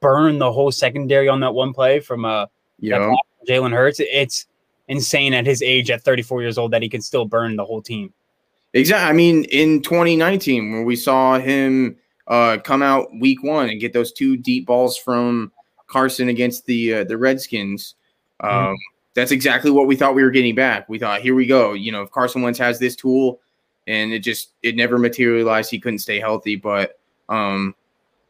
[0.00, 2.46] burned the whole secondary on that one play from uh
[2.80, 3.16] know,
[3.48, 3.98] Jalen Hurts.
[4.00, 4.46] It's
[4.88, 7.82] insane at his age, at 34 years old, that he can still burn the whole
[7.82, 8.12] team.
[8.72, 9.08] exactly.
[9.08, 11.96] I mean, in 2019, when we saw him
[12.28, 15.50] uh, come out week one and get those two deep balls from
[15.88, 17.94] Carson against the uh, the Redskins,
[18.40, 18.74] um, Mhm.
[19.16, 20.90] That's exactly what we thought we were getting back.
[20.90, 21.72] We thought, here we go.
[21.72, 23.40] You know, if Carson Wentz has this tool,
[23.86, 25.70] and it just it never materialized.
[25.70, 26.98] He couldn't stay healthy, but
[27.30, 27.74] um,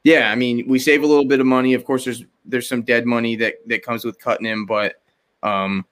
[0.05, 1.75] yeah, I mean, we save a little bit of money.
[1.75, 5.03] Of course, there's there's some dead money that that comes with cutting him, but
[5.43, 5.85] um,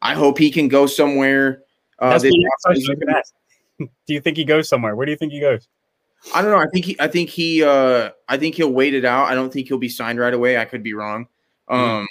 [0.00, 1.62] I hope he can go somewhere.
[1.98, 3.34] Uh, That's that- the next question I was gonna ask.
[4.06, 4.96] Do you think he goes somewhere?
[4.96, 5.68] Where do you think he goes?
[6.34, 6.58] I don't know.
[6.58, 6.96] I think he.
[6.98, 7.62] I think he.
[7.62, 9.26] Uh, I think he'll wait it out.
[9.26, 10.56] I don't think he'll be signed right away.
[10.58, 11.28] I could be wrong.
[11.68, 12.08] Um,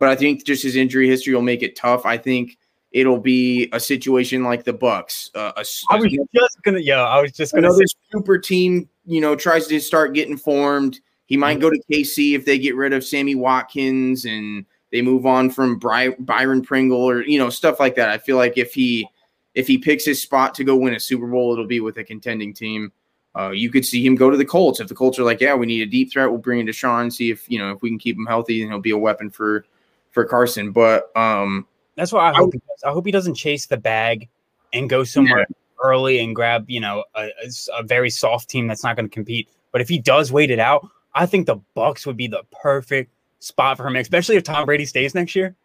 [0.00, 2.04] but I think just his injury history will make it tough.
[2.04, 2.58] I think
[2.90, 5.30] it'll be a situation like the Bucks.
[5.34, 8.88] Uh, a, I was just gonna, yo, I was just gonna another say, super team.
[9.04, 10.98] You know, tries to start getting formed.
[11.26, 11.60] He might Mm-hmm.
[11.60, 15.78] go to KC if they get rid of Sammy Watkins and they move on from
[15.78, 18.08] Bry- Byron Pringle or you know stuff like that.
[18.08, 19.06] I feel like if he
[19.54, 22.04] if he picks his spot to go win a Super Bowl, it'll be with a
[22.04, 22.90] contending team.
[23.38, 25.54] Uh, you could see him go to the Colts if the Colts are like, yeah,
[25.54, 26.28] we need a deep threat.
[26.28, 28.72] We'll bring in DeSean, see if you know if we can keep him healthy, and
[28.72, 29.64] he'll be a weapon for
[30.10, 30.72] for Carson.
[30.72, 32.52] But um, that's what I hope.
[32.52, 32.82] he does.
[32.84, 34.28] I hope he doesn't chase the bag
[34.72, 35.46] and go somewhere
[35.82, 37.30] early and grab, you know, a,
[37.74, 39.48] a very soft team that's not going to compete.
[39.72, 43.10] But if he does wait it out, I think the Bucks would be the perfect
[43.40, 45.56] spot for him, especially if Tom Brady stays next year.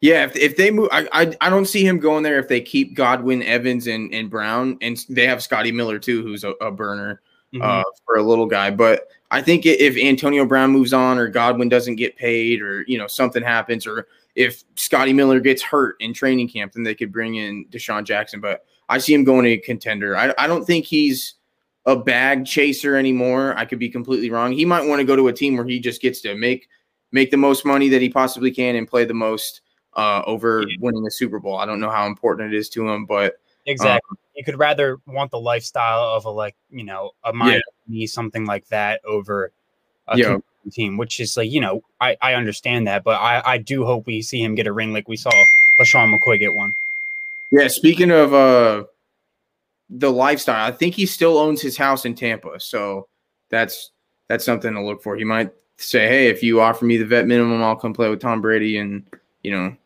[0.00, 2.60] Yeah, if, if they move, I, I I don't see him going there if they
[2.60, 6.70] keep Godwin, Evans, and and Brown, and they have Scotty Miller too, who's a, a
[6.70, 7.22] burner
[7.54, 7.62] mm-hmm.
[7.62, 8.70] uh, for a little guy.
[8.70, 12.98] But I think if Antonio Brown moves on, or Godwin doesn't get paid, or you
[12.98, 17.12] know something happens, or if Scotty Miller gets hurt in training camp, then they could
[17.12, 18.40] bring in DeSean Jackson.
[18.40, 20.16] But I see him going to a contender.
[20.16, 21.34] I I don't think he's
[21.86, 23.56] a bag chaser anymore.
[23.56, 24.52] I could be completely wrong.
[24.52, 26.68] He might want to go to a team where he just gets to make
[27.12, 29.62] make the most money that he possibly can and play the most
[29.94, 30.76] uh, over yeah.
[30.80, 31.56] winning a Super Bowl.
[31.56, 34.98] I don't know how important it is to him, but exactly, um, you could rather
[35.06, 38.06] want the lifestyle of a like you know a Miami yeah.
[38.06, 39.52] something like that over
[40.08, 40.38] a yeah.
[40.70, 44.06] team, which is like you know I I understand that, but I I do hope
[44.06, 45.30] we see him get a ring like we saw
[45.80, 46.74] LeSean McCoy get one.
[47.50, 48.84] Yeah, speaking of uh
[49.88, 53.06] the lifestyle, I think he still owns his house in Tampa, so
[53.50, 53.90] that's
[54.28, 55.16] that's something to look for.
[55.16, 58.20] He might say, "Hey, if you offer me the vet minimum, I'll come play with
[58.20, 59.04] Tom Brady," and
[59.42, 59.76] you know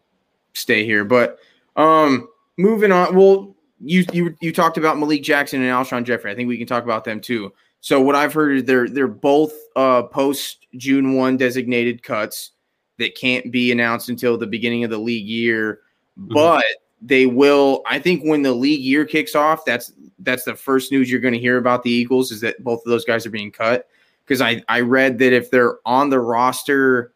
[0.55, 1.05] stay here.
[1.05, 1.39] But
[1.77, 3.15] um, moving on.
[3.15, 6.31] Well, you you you talked about Malik Jackson and Alshon Jeffery.
[6.31, 7.53] I think we can talk about them too.
[7.81, 12.53] So what I've heard is they're they're both uh, post June one designated cuts
[12.99, 15.81] that can't be announced until the beginning of the league year,
[16.19, 16.33] mm-hmm.
[16.35, 16.65] but
[17.01, 17.83] they will.
[17.87, 21.35] I think when the league year kicks off, that's that's the first news you're going
[21.35, 23.89] to hear about the Eagles is that both of those guys are being cut.
[24.25, 27.15] Because I I read that if they're on the roster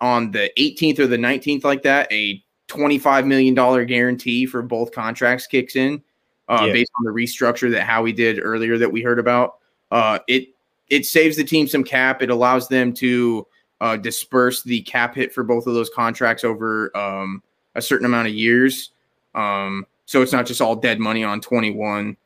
[0.00, 3.54] on the 18th or the 19th like that, a $25 million
[3.86, 6.02] guarantee for both contracts kicks in
[6.48, 6.72] uh, yeah.
[6.72, 9.56] based on the restructure that Howie did earlier that we heard about.
[9.94, 10.48] Uh, it
[10.90, 12.20] it saves the team some cap.
[12.20, 13.46] It allows them to
[13.80, 17.42] uh, disperse the cap hit for both of those contracts over um,
[17.76, 18.90] a certain amount of years.
[19.36, 22.16] Um, so it's not just all dead money on 21.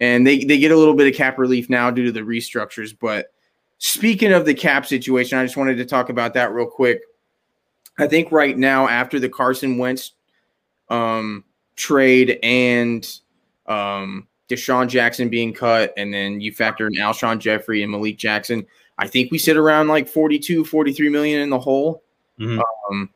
[0.00, 2.96] And they, they get a little bit of cap relief now due to the restructures.
[2.98, 3.32] But
[3.76, 7.02] speaking of the cap situation, I just wanted to talk about that real quick.
[7.98, 10.12] I think right now, after the Carson Wentz
[10.88, 11.44] um,
[11.76, 13.08] trade and
[13.66, 18.66] um, DeSean Jackson being cut, and then you factor in Alshon Jeffery and Malik Jackson,
[18.98, 22.02] I think we sit around like 42, 43 million in the hole.
[22.38, 22.60] Mm-hmm.
[22.90, 23.10] Um,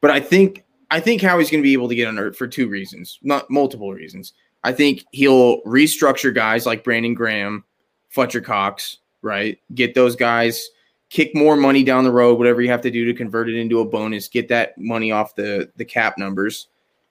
[0.00, 2.68] but I think I think Howie's going to be able to get under for two
[2.68, 4.32] reasons, not multiple reasons.
[4.64, 7.64] I think he'll restructure guys like Brandon Graham,
[8.08, 9.58] Fletcher Cox, right?
[9.74, 10.68] Get those guys
[11.10, 13.80] kick more money down the road, whatever you have to do to convert it into
[13.80, 16.68] a bonus, get that money off the the cap numbers.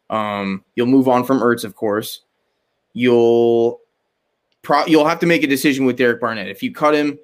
[0.09, 2.21] Um, you'll move on from Ertz, of course.
[2.99, 3.79] You'll
[4.61, 6.49] pro- you'll have to make a decision with Derek Barnett.
[6.49, 7.17] If you cut him,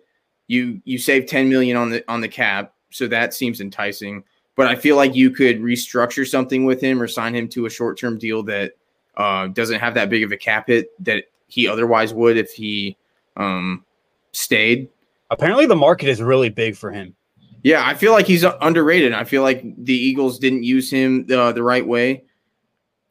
[0.47, 4.23] you you save 10 million on the on the cap, so that seems enticing.
[4.55, 7.69] But I feel like you could restructure something with him or sign him to a
[7.69, 8.77] short term deal that
[9.17, 12.95] uh, doesn't have that big of a cap hit that he otherwise would if he
[13.35, 13.83] um,
[14.31, 14.88] stayed.
[15.29, 17.13] Apparently, the market is really big for him.
[17.63, 19.11] Yeah, I feel like he's underrated.
[19.11, 22.23] I feel like the Eagles didn't use him uh, the right way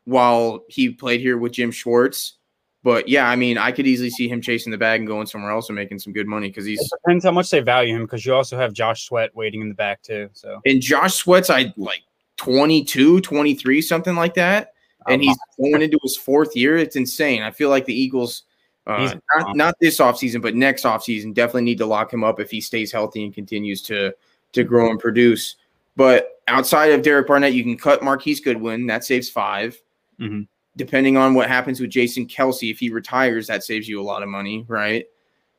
[0.07, 2.39] while he played here with Jim Schwartz.
[2.85, 5.51] But yeah, I mean, I could easily see him chasing the bag and going somewhere
[5.51, 6.81] else and making some good money because he's.
[6.81, 9.69] It depends how much they value him because you also have Josh Sweat waiting in
[9.71, 10.29] the back too.
[10.35, 12.03] So and Josh Sweat's I like
[12.37, 14.75] 22, 23, something like that,
[15.09, 16.77] and he's going into his fourth year.
[16.77, 17.43] It's insane.
[17.43, 18.43] I feel like the Eagles
[18.87, 22.51] uh, not, not this offseason, but next offseason, definitely need to lock him up if
[22.51, 24.15] he stays healthy and continues to
[24.53, 25.57] to grow and produce.
[25.97, 28.87] But outside of Derek Barnett, you can cut Marquise Goodwin.
[28.87, 29.81] That saves 5
[30.21, 30.43] mm-hmm.
[30.77, 34.23] Depending on what happens with Jason Kelce, if he retires, that saves you a lot
[34.23, 35.07] of money, right?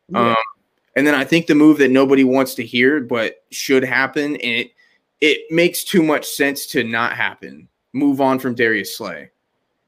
[0.09, 0.31] Yeah.
[0.31, 0.35] Um,
[0.95, 4.59] and then I think the move that nobody wants to hear, but should happen, and
[4.59, 4.71] it
[5.21, 7.67] it makes too much sense to not happen.
[7.93, 9.31] Move on from Darius Slay.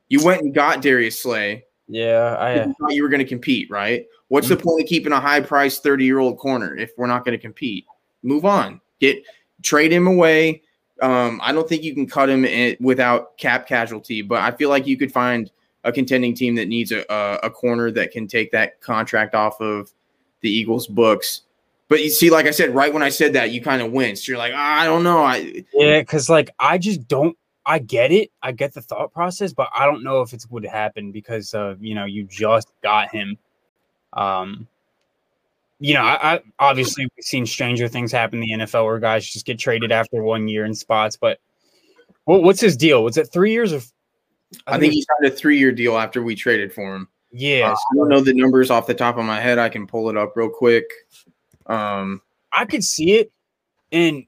[0.09, 3.69] You went and got Darius Slay yeah, I you thought you were going to compete,
[3.69, 4.05] right?
[4.27, 4.57] What's mm-hmm.
[4.57, 7.37] the point of keeping a high priced 30 year old corner if we're not going
[7.37, 7.85] to compete?
[8.23, 8.81] Move on.
[8.99, 9.23] Get
[9.63, 10.63] trade him away.
[11.01, 14.69] Um, I don't think you can cut him in, without cap casualty, but I feel
[14.69, 15.51] like you could find
[15.83, 19.61] a contending team that needs a, a, a corner that can take that contract off
[19.61, 19.93] of
[20.41, 21.41] the Eagles' books.
[21.87, 24.27] But you see, like I said, right when I said that, you kind of winced.
[24.27, 25.23] You're like, oh, I don't know.
[25.23, 28.31] I yeah, because like I just don't I get it.
[28.41, 31.75] I get the thought process, but I don't know if it would happen because uh,
[31.79, 33.37] you know you just got him.
[34.13, 34.67] Um,
[35.79, 39.27] you know, I, I obviously we've seen stranger things happen in the NFL where guys
[39.27, 41.17] just get traded after one year in spots.
[41.17, 41.39] But
[42.25, 43.03] what, what's his deal?
[43.03, 43.91] Was it three years of?
[44.65, 47.09] I, I think he signed a three-year deal after we traded for him.
[47.31, 49.59] Yeah, uh, I don't know the numbers off the top of my head.
[49.59, 50.85] I can pull it up real quick.
[51.65, 52.21] Um,
[52.53, 53.31] I could see it,
[53.91, 54.23] and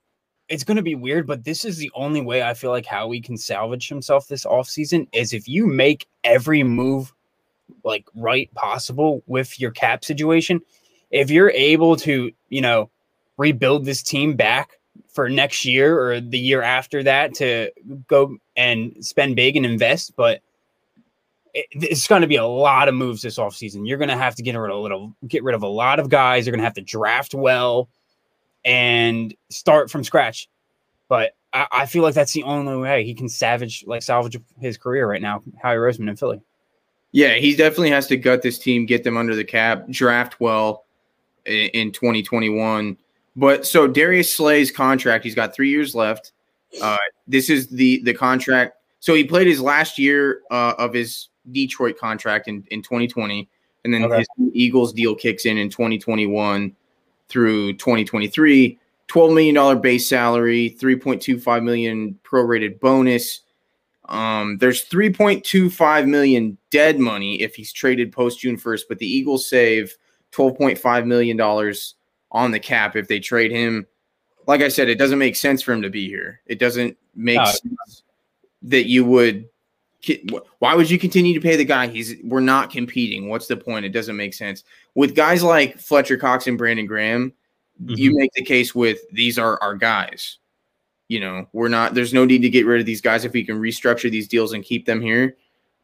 [0.50, 3.22] it's going to be weird, but this is the only way I feel like Howie
[3.22, 7.14] can salvage himself this offseason is if you make every move
[7.84, 10.60] like right possible with your cap situation.
[11.12, 12.90] If you're able to, you know,
[13.38, 17.72] rebuild this team back for next year or the year after that to
[18.08, 20.42] go and spend big and invest, but
[21.54, 23.88] it, it's going to be a lot of moves this offseason.
[23.88, 26.00] You're going to have to get rid of a little, get rid of a lot
[26.00, 26.46] of guys.
[26.46, 27.90] You're going to have to draft well
[28.64, 30.50] and start from scratch.
[31.08, 34.78] But I, I, feel like that's the only way he can savage, like salvage his
[34.78, 35.42] career right now.
[35.62, 36.42] Howie Roseman in Philly.
[37.12, 40.86] Yeah, he definitely has to gut this team, get them under the cap, draft well
[41.50, 42.98] in, in 2021.
[43.36, 46.32] But so Darius Slay's contract, he's got three years left.
[46.82, 48.78] Uh, this is the the contract.
[49.00, 53.50] So he played his last year uh, of his Detroit contract in, in 2020,
[53.86, 54.18] and then okay.
[54.18, 56.76] his Eagles deal kicks in in 2021
[57.30, 58.78] through 2023.
[59.08, 63.42] $12 million base salary, 3.25 million prorated bonus.
[64.06, 69.50] Um, there's 3.25 million dead money if he's traded post June 1st, but the Eagles
[69.50, 69.96] save
[70.32, 71.96] 12.5 million dollars
[72.32, 73.88] on the cap if they trade him.
[74.48, 76.42] Like I said, it doesn't make sense for him to be here.
[76.46, 77.46] It doesn't make no.
[77.46, 78.04] sense
[78.64, 79.48] that you would.
[80.60, 81.88] Why would you continue to pay the guy?
[81.88, 83.28] He's we're not competing.
[83.30, 83.86] What's the point?
[83.86, 84.64] It doesn't make sense.
[84.96, 87.34] With guys like Fletcher Cox and Brandon Graham,
[87.82, 87.96] mm-hmm.
[87.98, 90.38] you make the case with these are our guys.
[91.10, 91.96] You know, we're not.
[91.96, 94.54] There's no need to get rid of these guys if we can restructure these deals
[94.54, 95.36] and keep them here.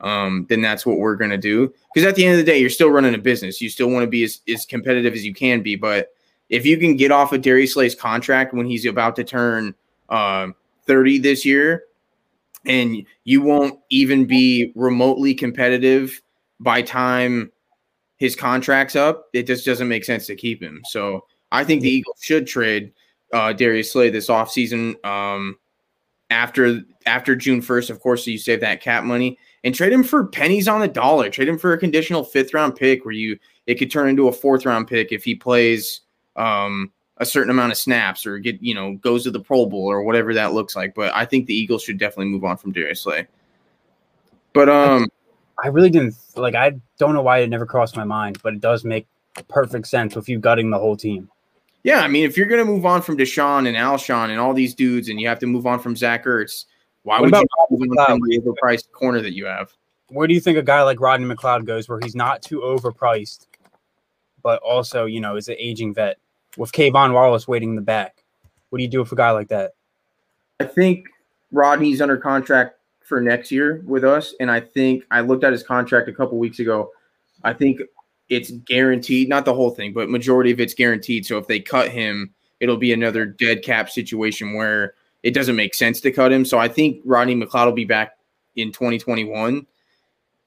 [0.01, 1.73] Um, then that's what we're gonna do.
[1.93, 3.61] Because at the end of the day, you're still running a business.
[3.61, 6.13] You still want to be as, as competitive as you can be, but
[6.49, 9.73] if you can get off of Darius Slay's contract when he's about to turn
[10.09, 10.47] uh,
[10.85, 11.85] 30 this year,
[12.65, 16.21] and you won't even be remotely competitive
[16.59, 17.51] by time
[18.17, 20.81] his contract's up, it just doesn't make sense to keep him.
[20.85, 22.93] So I think the Eagles should trade
[23.33, 25.57] uh, Darius Slay this offseason um,
[26.29, 27.89] after after June 1st.
[27.89, 30.87] Of course, so you save that cap money and trade him for pennies on the
[30.87, 31.29] dollar.
[31.29, 34.31] Trade him for a conditional fifth round pick where you it could turn into a
[34.31, 36.01] fourth round pick if he plays
[36.35, 39.85] um, a certain amount of snaps or get you know goes to the Pro Bowl
[39.85, 40.93] or whatever that looks like.
[40.93, 43.27] But I think the Eagles should definitely move on from Darius Slay.
[44.53, 45.07] But um,
[45.61, 46.53] I really didn't like.
[46.53, 49.07] I don't know why it never crossed my mind, but it does make
[49.49, 51.27] perfect sense with you gutting the whole team.
[51.81, 54.75] Yeah, I mean, if you're gonna move on from DeSean and Alshon and all these
[54.75, 56.65] dudes, and you have to move on from Zach Ertz,
[57.05, 59.73] why what would you move on from the overpriced corner that you have?
[60.09, 63.47] Where do you think a guy like Rodney McLeod goes, where he's not too overpriced,
[64.43, 66.17] but also you know is an aging vet?
[66.57, 68.23] with K'Von Wallace waiting in the back.
[68.69, 69.71] What do you do with a guy like that?
[70.59, 71.07] I think
[71.51, 75.63] Rodney's under contract for next year with us, and I think I looked at his
[75.63, 76.91] contract a couple weeks ago.
[77.43, 77.81] I think
[78.29, 81.25] it's guaranteed, not the whole thing, but majority of it's guaranteed.
[81.25, 85.73] So if they cut him, it'll be another dead cap situation where it doesn't make
[85.73, 86.45] sense to cut him.
[86.45, 88.15] So I think Rodney McLeod will be back
[88.55, 89.65] in 2021.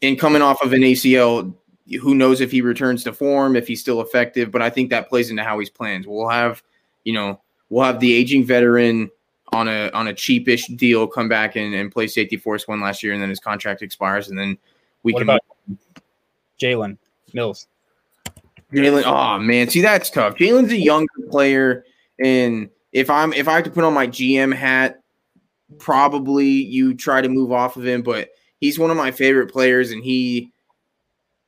[0.01, 1.53] And coming off of an ACL,
[2.01, 5.09] who knows if he returns to form, if he's still effective, but I think that
[5.09, 6.07] plays into how he's plans.
[6.07, 6.63] We'll have,
[7.03, 9.11] you know, we'll have the aging veteran
[9.53, 13.03] on a on a cheapish deal come back and, and play safety force one last
[13.03, 14.59] year and then his contract expires and then
[15.03, 15.39] we what can
[16.61, 16.99] Jalen
[17.33, 17.67] Mills.
[18.73, 20.37] Jalen, oh man, see that's tough.
[20.37, 21.85] Jalen's a younger player,
[22.21, 25.01] and if I'm if I have to put on my GM hat,
[25.79, 29.91] probably you try to move off of him, but he's one of my favorite players,
[29.91, 30.53] and he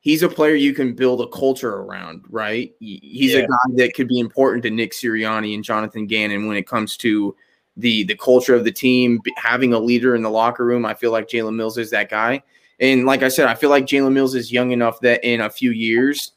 [0.00, 2.72] he's a player you can build a culture around, right?
[2.81, 3.40] He's yeah.
[3.40, 6.96] a guy that could be important to Nick Sirianni and Jonathan Gannon when it comes
[6.98, 7.35] to
[7.76, 10.85] the the culture of the team, having a leader in the locker room.
[10.85, 12.42] I feel like Jalen Mills is that guy.
[12.79, 15.50] And like I said, I feel like Jalen Mills is young enough that in a
[15.50, 16.33] few years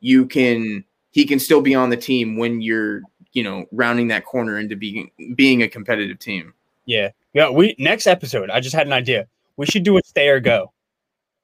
[0.00, 0.84] you can
[1.16, 3.00] he can still be on the team when you're,
[3.36, 6.54] you know, rounding that corner into being being a competitive team.
[6.86, 7.10] Yeah.
[7.34, 7.50] Yeah.
[7.50, 9.28] We next episode, I just had an idea.
[9.58, 10.72] We should do a stay or go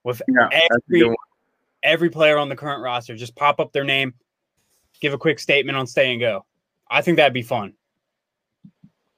[0.03, 1.15] with yeah, every
[1.83, 3.15] every player on the current roster.
[3.15, 4.15] Just pop up their name,
[5.01, 6.47] give a quick statement on stay and go.
[6.91, 7.75] I think that'd be fun.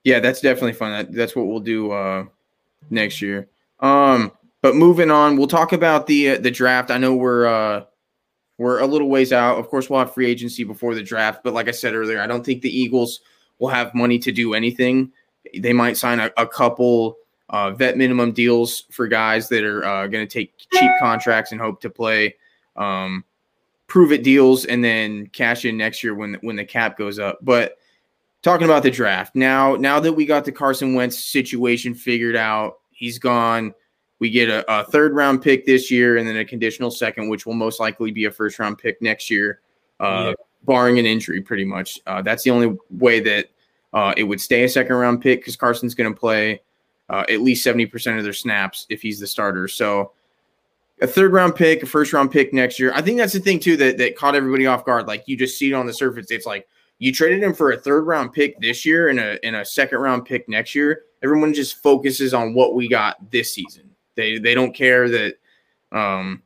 [0.03, 0.91] Yeah, that's definitely fun.
[0.91, 2.25] That, that's what we'll do uh,
[2.91, 3.49] next year.
[3.79, 6.91] Um, but moving on, we'll talk about the uh, the draft.
[6.91, 7.85] I know we're uh,
[8.59, 9.59] we're a little ways out.
[9.59, 11.43] Of course, we'll have free agency before the draft.
[11.43, 13.21] But like I said earlier, I don't think the Eagles
[13.59, 15.13] will have money to do anything.
[15.59, 17.17] They might sign a, a couple
[17.51, 21.61] uh, vet minimum deals for guys that are uh, going to take cheap contracts and
[21.61, 22.35] hope to play
[22.77, 23.25] um,
[23.87, 27.39] prove it deals, and then cash in next year when when the cap goes up.
[27.43, 27.79] But
[28.43, 32.79] talking about the draft now, now that we got the Carson Wentz situation figured out,
[32.91, 33.75] he's gone.
[34.25, 37.45] We get a, a third round pick this year, and then a conditional second, which
[37.45, 39.61] will most likely be a first round pick next year,
[40.01, 40.33] uh, yeah.
[40.63, 41.43] barring an injury.
[41.43, 43.51] Pretty much, uh, that's the only way that
[43.93, 46.63] uh, it would stay a second round pick because Carson's going to play
[47.11, 49.69] uh, at least seventy percent of their snaps if he's the starter.
[49.69, 50.13] So
[51.03, 52.93] a third round pick, a first round pick next year.
[52.95, 55.07] I think that's the thing too that, that caught everybody off guard.
[55.07, 56.31] Like you just see it on the surface.
[56.31, 56.67] It's like
[56.99, 59.99] You traded him for a third round pick this year and a and a second
[59.99, 61.03] round pick next year.
[61.23, 63.91] Everyone just focuses on what we got this season.
[64.17, 65.35] They they don't care that
[65.93, 66.43] um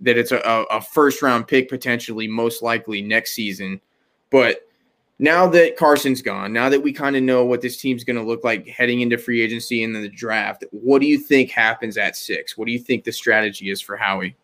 [0.00, 0.38] that it's a,
[0.70, 3.80] a first round pick potentially most likely next season.
[4.30, 4.66] But
[5.18, 8.22] now that Carson's gone, now that we kind of know what this team's going to
[8.22, 11.98] look like heading into free agency and then the draft, what do you think happens
[11.98, 12.56] at six?
[12.56, 14.34] What do you think the strategy is for Howie?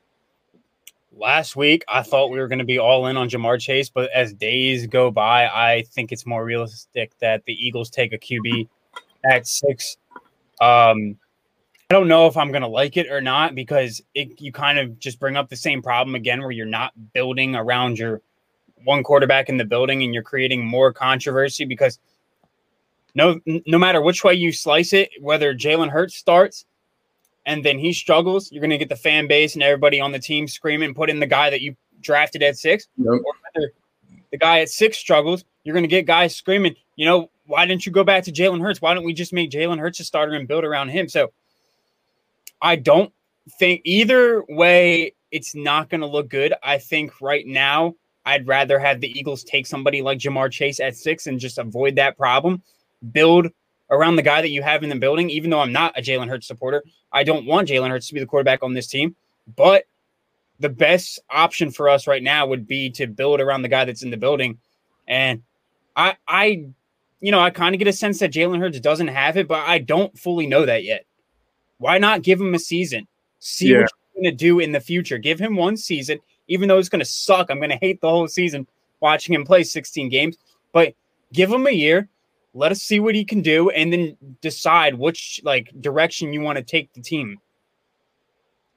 [1.17, 4.11] Last week, I thought we were going to be all in on Ja'Marr Chase, but
[4.11, 8.69] as days go by, I think it's more realistic that the Eagles take a QB
[9.25, 9.97] at six.
[10.61, 11.17] Um,
[11.89, 14.79] I don't know if I'm going to like it or not because it, you kind
[14.79, 18.23] of just bring up the same problem again where you're not building around your
[18.83, 22.01] one quarterback in the building and you're creating more controversy because
[23.15, 26.65] no no matter which way you slice it, whether Jalen Hurts starts
[27.47, 30.19] and then he struggles, you're going to get the fan base and everybody on the
[30.19, 32.89] team screaming, put in the guy that you drafted at six.
[33.05, 33.13] Or
[33.55, 33.73] whether
[34.33, 37.87] the guy at six struggles, you're going to get guys screaming, you know, why didn't
[37.87, 38.83] you go back to Jalen Hurts?
[38.83, 41.09] Why don't we just make Jalen Hurts a starter and build around him?
[41.09, 41.31] So
[42.61, 43.13] I don't
[43.59, 46.55] think either way it's not going to look good.
[46.63, 47.95] I think right now
[48.25, 51.97] I'd rather have the Eagles take somebody like Ja'Marr Chase at six and just avoid
[51.97, 52.63] that problem.
[53.13, 53.49] Build
[53.91, 55.31] around the guy that you have in the building.
[55.31, 56.83] Even though I'm not a Jalen Hurts supporter,
[57.13, 59.15] I don't want Jalen Hurts to be the quarterback on this team.
[59.55, 59.85] But
[60.59, 64.03] the best option for us right now would be to build around the guy that's
[64.03, 64.59] in the building.
[65.07, 65.43] And
[65.95, 66.67] I, I,
[67.21, 69.61] you know, I kind of get a sense that Jalen Hurts doesn't have it, but
[69.69, 71.07] I don't fully know that yet.
[71.79, 73.07] Why not give him a season?
[73.39, 73.83] See yeah.
[73.83, 75.19] what you're going to do in the future.
[75.19, 76.19] Give him one season,
[76.49, 77.51] even though it's going to suck.
[77.51, 78.67] I'm going to hate the whole season
[79.01, 80.37] watching him play 16 games,
[80.73, 80.95] but
[81.33, 82.09] give him a year.
[82.55, 86.57] Let us see what he can do, and then decide which like direction you want
[86.57, 87.39] to take the team.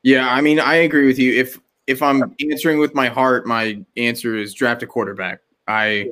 [0.03, 1.39] Yeah, I mean, I agree with you.
[1.39, 5.39] If if I'm answering with my heart, my answer is draft a quarterback.
[5.67, 6.11] I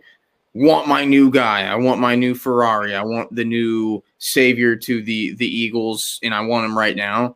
[0.54, 1.68] want my new guy.
[1.68, 2.96] I want my new Ferrari.
[2.96, 7.36] I want the new savior to the the Eagles, and I want him right now.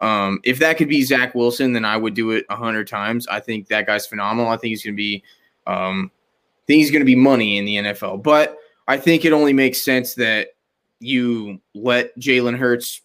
[0.00, 3.26] Um, if that could be Zach Wilson, then I would do it a hundred times.
[3.28, 4.50] I think that guy's phenomenal.
[4.50, 5.22] I think he's going to be,
[5.66, 8.22] um, I think he's going to be money in the NFL.
[8.22, 8.58] But
[8.88, 10.48] I think it only makes sense that
[11.00, 13.00] you let Jalen Hurts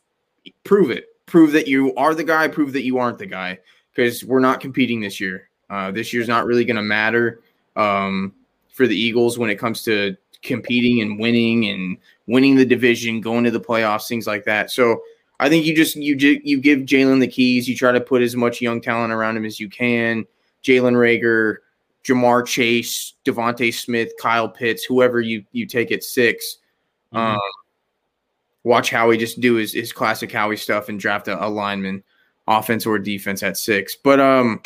[0.63, 3.59] prove it, prove that you are the guy, prove that you aren't the guy,
[3.93, 5.49] because we're not competing this year.
[5.69, 7.41] Uh, this year's not really going to matter
[7.77, 8.33] um,
[8.73, 11.97] for the Eagles when it comes to competing and winning and
[12.31, 14.71] winning the division, going to the playoffs, things like that.
[14.71, 15.01] So
[15.41, 17.67] I think you just you you give Jalen the keys.
[17.67, 20.25] You try to put as much young talent around him as you can.
[20.63, 21.57] Jalen Reagor,
[22.05, 26.57] Ja'Marr Chase, DeVonta Smith, Kyle Pitts, whoever you you take at 6
[27.13, 27.17] mm-hmm.
[27.17, 27.39] Um,
[28.63, 32.01] watch Howie just do his his classic Howie stuff and draft a, a lineman,
[32.47, 33.95] offense or defense at six.
[33.95, 34.61] But um,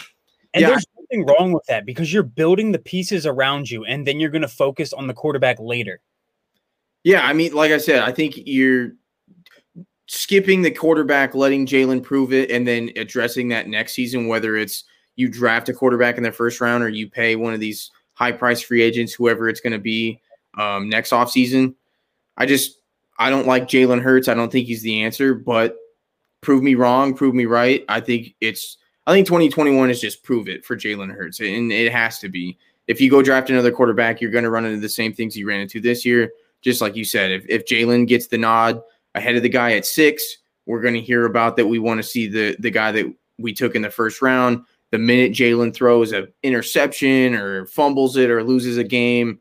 [0.53, 0.69] and yeah.
[0.69, 4.29] there's nothing wrong with that because you're building the pieces around you, and then you're
[4.29, 6.01] going to focus on the quarterback later.
[7.05, 8.93] Yeah, I mean, like I said, I think you're
[10.07, 14.85] skipping the quarterback, letting Jalen prove it, and then addressing that next season, whether it's
[15.15, 18.31] you draft a quarterback in the first round or you pay one of these high
[18.31, 20.19] price free agents, whoever it's going to be
[20.57, 21.75] um, next offseason.
[22.37, 22.79] I just,
[23.19, 24.27] I don't like Jalen Hurts.
[24.27, 25.75] I don't think he's the answer, but
[26.41, 27.85] prove me wrong, prove me right.
[27.87, 31.91] I think it's, I think 2021 is just prove it for Jalen Hurts, and it
[31.91, 32.57] has to be.
[32.87, 35.47] If you go draft another quarterback, you're going to run into the same things you
[35.47, 36.31] ran into this year.
[36.65, 38.81] Just like you said, if, if Jalen gets the nod
[39.13, 41.67] ahead of the guy at six, we're going to hear about that.
[41.67, 43.05] We want to see the the guy that
[43.37, 44.63] we took in the first round.
[44.91, 49.39] The minute Jalen throws an interception or fumbles it or loses a game,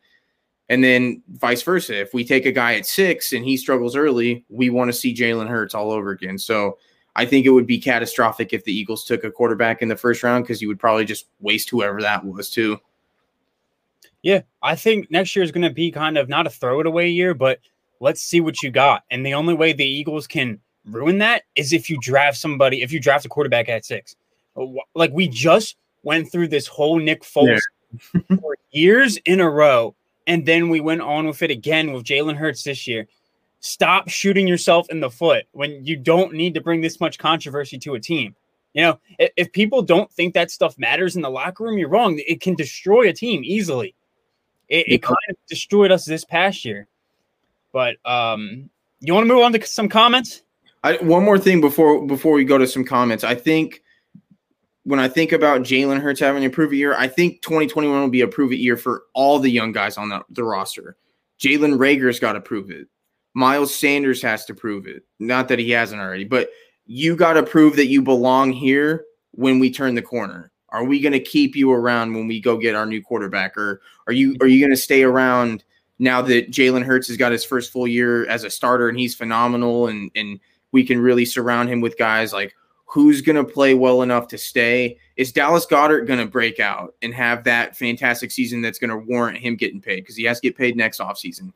[0.68, 1.98] and then vice versa.
[1.98, 5.14] If we take a guy at six and he struggles early, we want to see
[5.14, 6.36] Jalen Hurts all over again.
[6.36, 6.76] So
[7.16, 10.22] I think it would be catastrophic if the Eagles took a quarterback in the first
[10.22, 12.78] round because you would probably just waste whoever that was too.
[14.24, 16.86] Yeah, I think next year is going to be kind of not a throw it
[16.86, 17.60] away year, but
[18.00, 19.02] let's see what you got.
[19.10, 22.90] And the only way the Eagles can ruin that is if you draft somebody, if
[22.90, 24.16] you draft a quarterback at six.
[24.56, 27.60] Oh, like we just went through this whole Nick Foles
[28.14, 28.20] yeah.
[28.40, 29.94] for years in a row,
[30.26, 33.06] and then we went on with it again with Jalen Hurts this year.
[33.60, 37.78] Stop shooting yourself in the foot when you don't need to bring this much controversy
[37.80, 38.34] to a team.
[38.72, 41.90] You know, if, if people don't think that stuff matters in the locker room, you're
[41.90, 42.18] wrong.
[42.26, 43.94] It can destroy a team easily.
[44.68, 46.88] It, it kind of destroyed us this past year.
[47.72, 50.42] But um, you want to move on to some comments?
[50.82, 53.24] I, one more thing before before we go to some comments.
[53.24, 53.82] I think
[54.84, 58.08] when I think about Jalen Hurts having a prove it year, I think 2021 will
[58.10, 60.96] be a prove it year for all the young guys on the, the roster.
[61.40, 62.86] Jalen Reagor's got to prove it.
[63.32, 65.02] Miles Sanders has to prove it.
[65.18, 66.50] Not that he hasn't already, but
[66.86, 70.52] you got to prove that you belong here when we turn the corner.
[70.74, 73.80] Are we going to keep you around when we go get our new quarterback, or
[74.06, 75.62] are you are you going to stay around
[76.00, 79.14] now that Jalen Hurts has got his first full year as a starter and he's
[79.14, 80.40] phenomenal, and and
[80.72, 82.54] we can really surround him with guys like
[82.86, 84.98] who's going to play well enough to stay?
[85.16, 88.96] Is Dallas Goedert going to break out and have that fantastic season that's going to
[88.96, 91.52] warrant him getting paid because he has to get paid next offseason?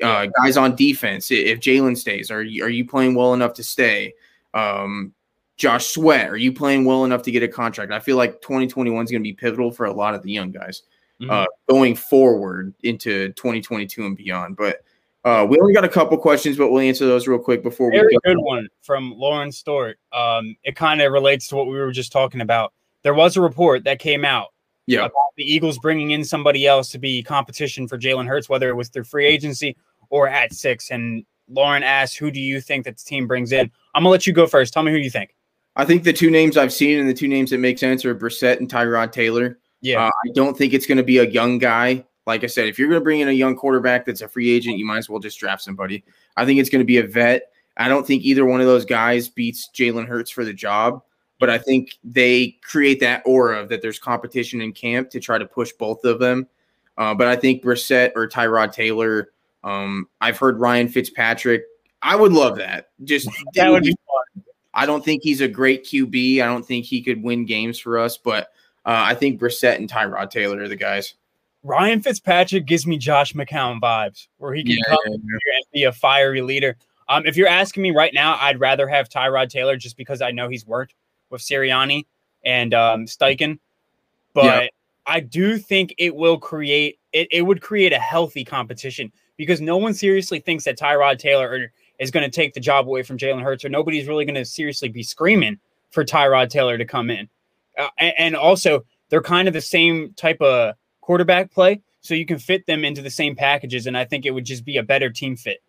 [0.00, 3.64] Uh, guys on defense, if Jalen stays, are you, are you playing well enough to
[3.64, 4.14] stay?
[4.54, 5.12] Um,
[5.56, 7.92] Josh Sweat, are you playing well enough to get a contract?
[7.92, 10.50] I feel like 2021 is going to be pivotal for a lot of the young
[10.50, 10.82] guys
[11.20, 11.30] mm-hmm.
[11.30, 14.56] uh, going forward into 2022 and beyond.
[14.56, 14.82] But
[15.24, 18.06] uh, we only got a couple questions, but we'll answer those real quick before Very
[18.06, 18.34] we go.
[18.34, 19.94] good one from Lauren Stort.
[20.12, 22.72] Um, it kind of relates to what we were just talking about.
[23.02, 24.48] There was a report that came out
[24.86, 25.00] yeah.
[25.00, 28.74] about the Eagles bringing in somebody else to be competition for Jalen Hurts, whether it
[28.74, 29.76] was through free agency
[30.10, 30.90] or at six.
[30.90, 34.26] And Lauren asked, "Who do you think that the team brings in?" I'm gonna let
[34.26, 34.72] you go first.
[34.72, 35.34] Tell me who you think.
[35.76, 38.14] I think the two names I've seen and the two names that make sense are
[38.14, 39.58] Brissett and Tyrod Taylor.
[39.82, 42.04] Yeah, uh, I don't think it's going to be a young guy.
[42.26, 44.50] Like I said, if you're going to bring in a young quarterback that's a free
[44.50, 46.02] agent, you might as well just draft somebody.
[46.36, 47.52] I think it's going to be a vet.
[47.76, 51.02] I don't think either one of those guys beats Jalen Hurts for the job,
[51.38, 55.46] but I think they create that aura that there's competition in camp to try to
[55.46, 56.48] push both of them.
[56.96, 59.32] Uh, but I think Brissett or Tyrod Taylor.
[59.62, 61.64] Um, I've heard Ryan Fitzpatrick.
[62.00, 62.88] I would love that.
[63.04, 63.90] Just that would be
[64.34, 64.44] fun.
[64.76, 66.42] I don't think he's a great QB.
[66.42, 68.52] I don't think he could win games for us, but
[68.84, 71.14] uh, I think Brissett and Tyrod Taylor are the guys.
[71.62, 75.56] Ryan Fitzpatrick gives me Josh McCown vibes, where he can yeah, come yeah, yeah.
[75.56, 76.76] and be a fiery leader.
[77.08, 80.30] Um, if you're asking me right now, I'd rather have Tyrod Taylor just because I
[80.30, 80.94] know he's worked
[81.30, 82.04] with Sirianni
[82.44, 83.58] and um, Steichen,
[84.34, 84.70] but
[85.06, 87.28] I do think it will create it.
[87.30, 92.10] It would create a healthy competition because no one seriously thinks that Tyrod Taylor is
[92.10, 94.88] going to take the job away from Jalen Hurts, or nobody's really going to seriously
[94.88, 95.58] be screaming
[95.90, 97.28] for Tyrod Taylor to come in.
[97.78, 102.26] Uh, and, and, also, they're kind of the same type of quarterback play, so you
[102.26, 103.86] can fit them into the same packages.
[103.86, 105.62] And I think it would just be a better team fit.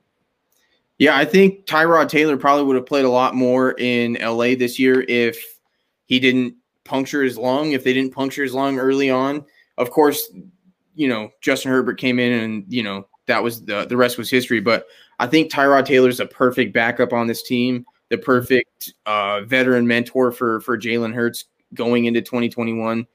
[0.97, 4.79] Yeah, I think Tyrod Taylor probably would have played a lot more in LA this
[4.79, 5.37] year if
[6.05, 6.55] he didn't
[6.85, 9.45] puncture his lung, if they didn't puncture his lung early on.
[9.77, 10.31] Of course,
[10.95, 14.29] you know, Justin Herbert came in and, you know, that was the the rest was
[14.29, 14.59] history.
[14.59, 14.87] But
[15.19, 20.31] I think Tyrod Taylor's a perfect backup on this team, the perfect uh, veteran mentor
[20.31, 23.05] for for Jalen Hurts going into 2021.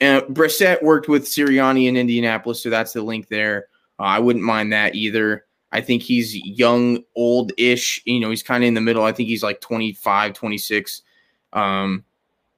[0.00, 3.66] And Brissett worked with Sirianni in Indianapolis, so that's the link there.
[3.98, 5.46] Uh, I wouldn't mind that either.
[5.72, 8.00] I think he's young, old ish.
[8.04, 9.04] You know, he's kind of in the middle.
[9.04, 11.02] I think he's like 25, 26.
[11.52, 12.04] Um,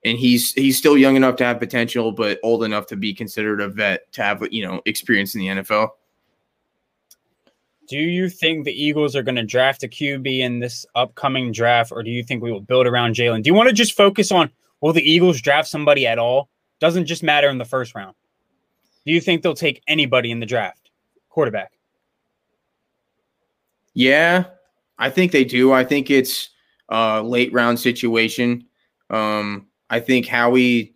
[0.05, 3.61] and he's he's still young enough to have potential, but old enough to be considered
[3.61, 5.91] a vet to have you know experience in the NFL.
[7.91, 11.91] Do you think the Eagles are going to draft a QB in this upcoming draft,
[11.91, 13.43] or do you think we will build around Jalen?
[13.43, 14.49] Do you want to just focus on
[14.81, 16.49] will the Eagles draft somebody at all?
[16.79, 18.15] Doesn't just matter in the first round.
[19.05, 20.93] Do you think they'll take anybody in the draft?
[21.31, 21.73] Quarterback.
[23.95, 24.45] Yeah,
[24.97, 25.73] I think they do.
[25.73, 26.51] I think it's
[26.91, 28.67] a late round situation.
[29.11, 30.95] Um, I think Howie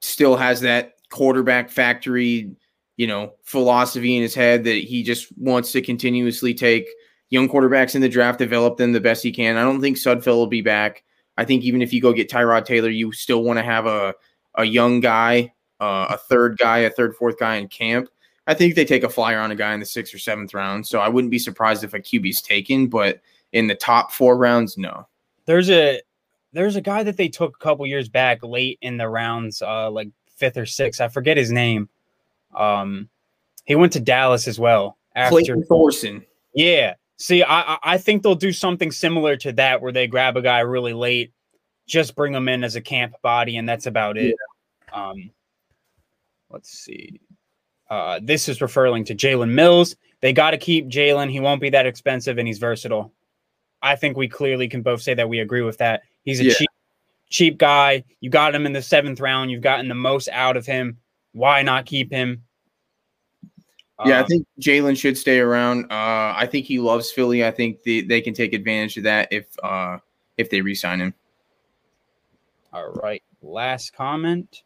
[0.00, 2.56] still has that quarterback factory
[2.96, 6.88] you know, philosophy in his head that he just wants to continuously take
[7.30, 9.56] young quarterbacks in the draft, develop them the best he can.
[9.56, 11.02] I don't think Sudfeld will be back.
[11.36, 14.14] I think even if you go get Tyrod Taylor, you still want to have a
[14.56, 18.08] a young guy, uh, a third guy, a third, fourth guy in camp.
[18.46, 20.86] I think they take a flyer on a guy in the sixth or seventh round.
[20.86, 23.20] So I wouldn't be surprised if a QB's taken, but
[23.52, 25.06] in the top four rounds, no.
[25.46, 26.00] There's a
[26.52, 29.90] there's a guy that they took a couple years back late in the rounds, uh,
[29.90, 31.00] like fifth or sixth.
[31.00, 31.88] I forget his name.
[32.54, 33.08] Um,
[33.64, 34.98] he went to Dallas as well.
[35.16, 36.24] After Clayton Thorson.
[36.54, 36.94] Yeah.
[37.16, 40.60] See, I I think they'll do something similar to that, where they grab a guy
[40.60, 41.32] really late,
[41.86, 44.34] just bring him in as a camp body, and that's about it.
[44.92, 45.10] Yeah.
[45.10, 45.30] Um,
[46.50, 47.20] let's see.
[47.88, 49.94] Uh, this is referring to Jalen Mills.
[50.20, 51.30] They got to keep Jalen.
[51.30, 53.12] He won't be that expensive, and he's versatile.
[53.82, 56.02] I think we clearly can both say that we agree with that.
[56.24, 56.54] He's a yeah.
[56.54, 56.70] cheap,
[57.28, 58.02] cheap guy.
[58.20, 59.50] You got him in the seventh round.
[59.50, 60.98] You've gotten the most out of him.
[61.34, 62.44] Why not keep him?
[64.04, 65.84] Yeah, um, I think Jalen should stay around.
[65.84, 67.44] Uh, I think he loves Philly.
[67.44, 69.98] I think they, they can take advantage of that if uh,
[70.36, 71.14] if they re-sign him.
[72.72, 73.22] All right.
[73.42, 74.62] Last comment.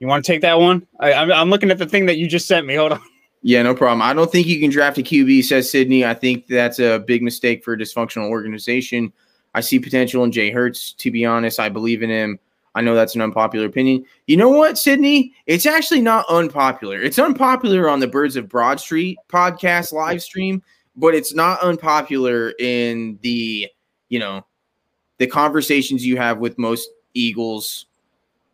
[0.00, 0.86] You want to take that one?
[0.98, 2.74] I, I'm, I'm looking at the thing that you just sent me.
[2.74, 3.02] Hold on.
[3.42, 4.02] Yeah, no problem.
[4.02, 6.04] I don't think you can draft a QB, says Sydney.
[6.04, 9.12] I think that's a big mistake for a dysfunctional organization.
[9.54, 10.92] I see potential in Jay Hurts.
[10.94, 12.38] To be honest, I believe in him.
[12.74, 14.04] I know that's an unpopular opinion.
[14.26, 15.34] You know what, Sydney?
[15.46, 17.00] It's actually not unpopular.
[17.00, 20.62] It's unpopular on the Birds of Broad Street podcast live stream,
[20.96, 23.68] but it's not unpopular in the,
[24.08, 24.44] you know,
[25.18, 27.86] the conversations you have with most Eagles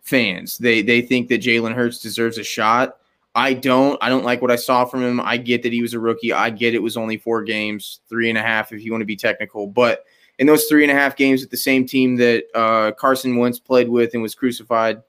[0.03, 0.59] fans.
[0.59, 2.97] They they think that Jalen Hurts deserves a shot.
[3.35, 3.99] I don't.
[4.01, 5.21] I don't like what I saw from him.
[5.21, 6.33] I get that he was a rookie.
[6.33, 9.07] I get it was only four games, three and a half if you want to
[9.07, 9.67] be technical.
[9.67, 10.05] But
[10.39, 13.59] in those three and a half games with the same team that uh, Carson Wentz
[13.59, 15.03] played with and was crucified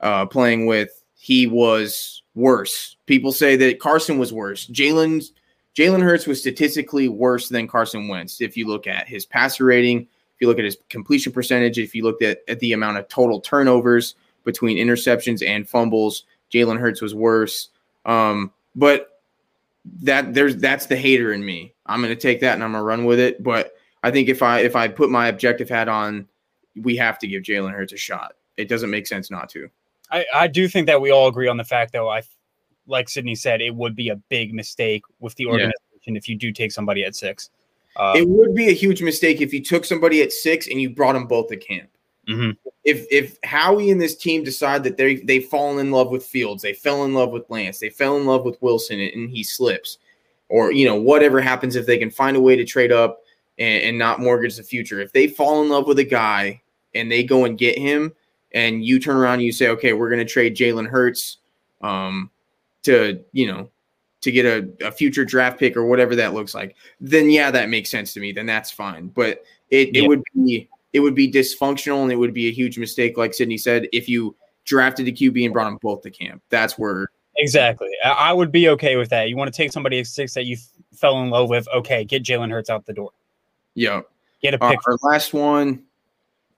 [0.00, 2.96] uh, playing with, he was worse.
[3.06, 4.66] People say that Carson was worse.
[4.68, 5.32] Jalen's
[5.76, 8.40] Jalen Hurts was statistically worse than Carson Wentz.
[8.40, 11.94] If you look at his passer rating, if you look at his completion percentage, if
[11.94, 14.14] you looked at, at the amount of total turnovers
[14.44, 17.68] between interceptions and fumbles, Jalen Hurts was worse.
[18.04, 19.20] Um, but
[20.02, 21.74] that there's that's the hater in me.
[21.86, 23.42] I'm gonna take that and I'm gonna run with it.
[23.42, 26.26] But I think if I if I put my objective hat on,
[26.76, 28.34] we have to give Jalen Hurts a shot.
[28.56, 29.68] It doesn't make sense not to.
[30.10, 32.08] I, I do think that we all agree on the fact, though.
[32.08, 32.22] I
[32.86, 35.74] like Sydney said, it would be a big mistake with the organization
[36.06, 36.16] yeah.
[36.16, 37.50] if you do take somebody at six.
[37.96, 40.90] Uh, it would be a huge mistake if you took somebody at six and you
[40.90, 41.88] brought them both to camp.
[42.28, 42.50] Mm-hmm.
[42.84, 46.62] If if Howie and this team decide that they they've fallen in love with Fields,
[46.62, 49.98] they fell in love with Lance, they fell in love with Wilson, and he slips,
[50.48, 53.20] or you know whatever happens if they can find a way to trade up
[53.60, 55.00] and, and not mortgage the future.
[55.00, 56.62] If they fall in love with a guy
[56.94, 58.12] and they go and get him,
[58.52, 61.36] and you turn around and you say, okay, we're going to trade Jalen Hurts,
[61.82, 62.30] um,
[62.82, 63.68] to you know
[64.22, 67.68] to get a, a future draft pick or whatever that looks like, then yeah, that
[67.70, 68.32] makes sense to me.
[68.32, 69.08] Then that's fine.
[69.08, 70.02] But it, yeah.
[70.02, 73.32] it would be it would be dysfunctional and it would be a huge mistake, like
[73.32, 74.34] Sydney said, if you
[74.64, 76.42] drafted a QB and brought them both to camp.
[76.50, 77.88] That's where exactly.
[78.04, 79.28] I would be okay with that.
[79.28, 81.66] You want to take somebody at six that you f- fell in love with.
[81.74, 83.10] Okay, get Jalen Hurts out the door.
[83.74, 84.02] Yeah.
[84.42, 84.78] Get a pick.
[84.86, 85.84] Uh, our last one.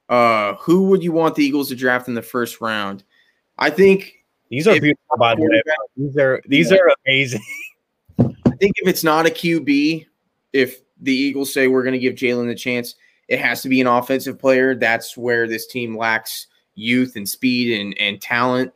[0.08, 3.02] Uh, who would you want the Eagles to draft in the first round?
[3.58, 5.62] I think these are beautiful, by the way.
[5.96, 6.78] These are these yeah.
[6.78, 7.40] are amazing.
[8.18, 10.06] I think if it's not a QB,
[10.52, 12.94] if the Eagles say we're going to give Jalen the chance,
[13.28, 14.74] it has to be an offensive player.
[14.74, 18.72] That's where this team lacks youth and speed and, and talent.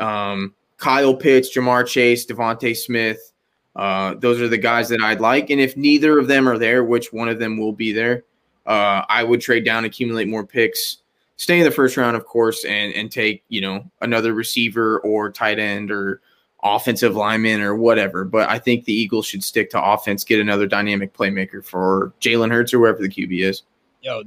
[0.00, 3.32] Um, Kyle Pitts, Ja'Marr Chase, DeVonta Smith.
[3.78, 5.50] Uh, those are the guys that I'd like.
[5.50, 8.24] And if neither of them are there, which one of them will be there,
[8.66, 10.98] uh, I would trade down, accumulate more picks,
[11.36, 15.30] stay in the first round, of course, and and take you know another receiver or
[15.30, 16.20] tight end or
[16.62, 18.24] offensive lineman or whatever.
[18.24, 22.50] But I think the Eagles should stick to offense, get another dynamic playmaker for Jalen
[22.50, 23.62] Hurts or wherever the QB is.
[24.02, 24.24] Yo,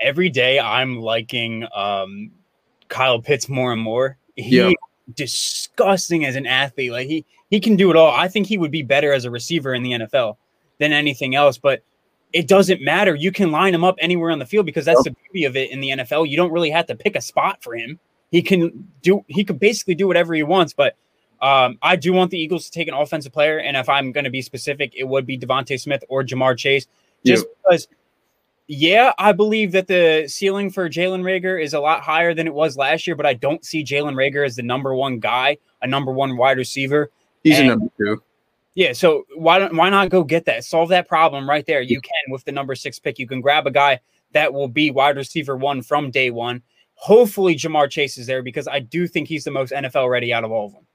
[0.00, 2.30] every day I'm liking um,
[2.88, 4.16] Kyle Pitts more and more.
[4.36, 4.72] He yep.
[5.14, 6.92] disgusting as an athlete.
[6.92, 8.10] Like he he can do it all.
[8.10, 10.36] I think he would be better as a receiver in the NFL
[10.78, 11.58] than anything else.
[11.58, 11.82] But
[12.32, 13.14] it doesn't matter.
[13.14, 15.70] You can line him up anywhere on the field because that's the beauty of it
[15.70, 16.28] in the NFL.
[16.28, 17.98] You don't really have to pick a spot for him.
[18.30, 20.96] He can do he could basically do whatever he wants, but
[21.42, 24.24] um, I do want the Eagles to take an offensive player, and if I'm going
[24.24, 26.86] to be specific, it would be DeVonta Smith or Ja'Marr Chase,
[27.24, 27.52] just yeah.
[27.64, 27.88] because.
[28.72, 32.54] Yeah, I believe that the ceiling for Jalen Reagor is a lot higher than it
[32.54, 35.88] was last year, but I don't see Jalen Reagor as the number one guy, a
[35.88, 37.10] number one wide receiver.
[37.42, 38.22] He's and, a number two.
[38.74, 40.64] Yeah, so why don't why not go get that?
[40.64, 41.82] Solve that problem right there.
[41.82, 43.18] You can with the number six pick.
[43.18, 44.00] You can grab a guy
[44.32, 46.62] that will be wide receiver one from day one.
[46.94, 50.44] Hopefully, Ja'Marr Chase is there because I do think he's the most NFL ready out
[50.44, 50.86] of all of them.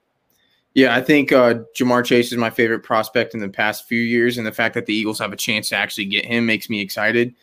[0.75, 4.37] Yeah, I think uh, Ja'Marr Chase is my favorite prospect in the past few years,
[4.37, 6.81] and the fact that the Eagles have a chance to actually get him makes me
[6.81, 7.33] excited.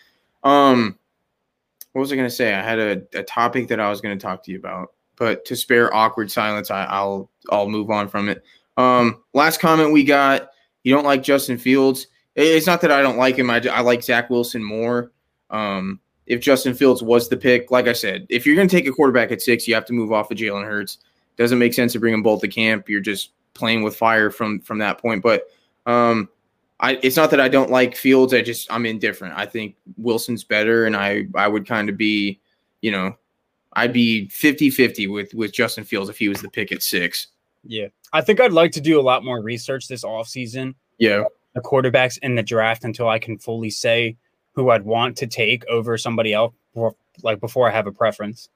[0.44, 0.98] Um,
[1.92, 2.54] what was I going to say?
[2.54, 5.44] I had a, a topic that I was going to talk to you about, but
[5.46, 8.44] to spare awkward silence, I, I'll I'll move on from it.
[8.76, 10.50] Um, last comment we got:
[10.82, 12.06] you don't like Justin Fields.
[12.34, 13.50] It's not that I don't like him.
[13.50, 15.12] I, I like Zach Wilson more.
[15.50, 18.86] Um, if Justin Fields was the pick, like I said, if you're going to take
[18.86, 20.98] a quarterback at six, you have to move off of Jalen Hurts.
[21.36, 22.88] Doesn't make sense to bring them both to camp.
[22.88, 25.22] You're just playing with fire from from that point.
[25.22, 25.44] But
[25.86, 26.28] um,
[26.80, 28.34] I, it's not that I don't like Fields.
[28.34, 29.34] I just I'm indifferent.
[29.36, 32.40] I think Wilson's better, and I I would kind of be,
[32.80, 33.16] you know,
[33.74, 37.28] I'd be 50-50 with with Justin Fields if he was the pick at six.
[37.64, 37.88] Yeah.
[38.12, 40.74] I think I'd like to do a lot more research this offseason.
[40.98, 41.24] Yeah.
[41.54, 44.16] The quarterbacks in the draft until I can fully say
[44.52, 46.54] who I'd want to take over somebody else,
[47.22, 48.48] like before I have a preference.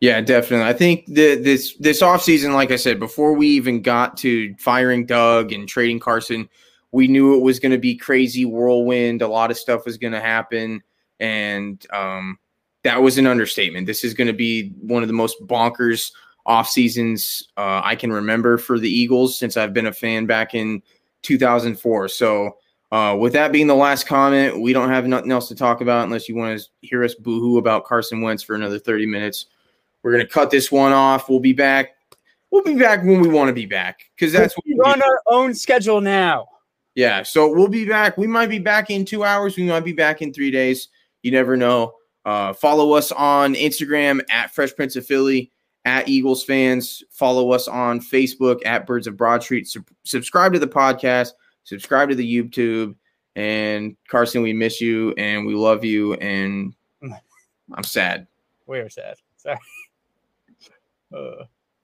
[0.00, 0.66] Yeah, definitely.
[0.66, 5.04] I think the, this this offseason, like I said, before we even got to firing
[5.04, 6.48] Doug and trading Carson,
[6.90, 9.20] we knew it was going to be crazy whirlwind.
[9.20, 10.82] A lot of stuff was going to happen,
[11.20, 12.38] and um,
[12.82, 13.86] that was an understatement.
[13.86, 16.12] This is going to be one of the most bonkers
[16.46, 20.54] off seasons uh, I can remember for the Eagles since I've been a fan back
[20.54, 20.82] in
[21.22, 22.08] 2004.
[22.08, 22.56] So,
[22.92, 26.04] uh, with that being the last comment, we don't have nothing else to talk about
[26.04, 29.46] unless you want to hear us boohoo about Carson Wentz for another 30 minutes.
[30.02, 31.28] We're gonna cut this one off.
[31.28, 31.90] We'll be back.
[32.50, 35.20] We'll be back when we want to be back because that's what we run our
[35.28, 36.48] own schedule now.
[36.96, 38.16] Yeah, so we'll be back.
[38.16, 39.56] We might be back in two hours.
[39.56, 40.88] We might be back in three days.
[41.22, 41.94] You never know.
[42.24, 45.52] Uh, follow us on Instagram at Fresh Prince of Philly,
[45.84, 47.02] at Eagles fans.
[47.10, 49.66] Follow us on Facebook at Birds of Broad Street.
[49.66, 51.32] Sub- subscribe to the podcast.
[51.64, 52.94] Subscribe to the YouTube.
[53.36, 56.14] And Carson, we miss you and we love you.
[56.14, 56.74] And
[57.72, 58.26] I'm sad.
[58.66, 59.16] We are sad.
[59.36, 59.58] Sorry.
[61.12, 61.42] Uh.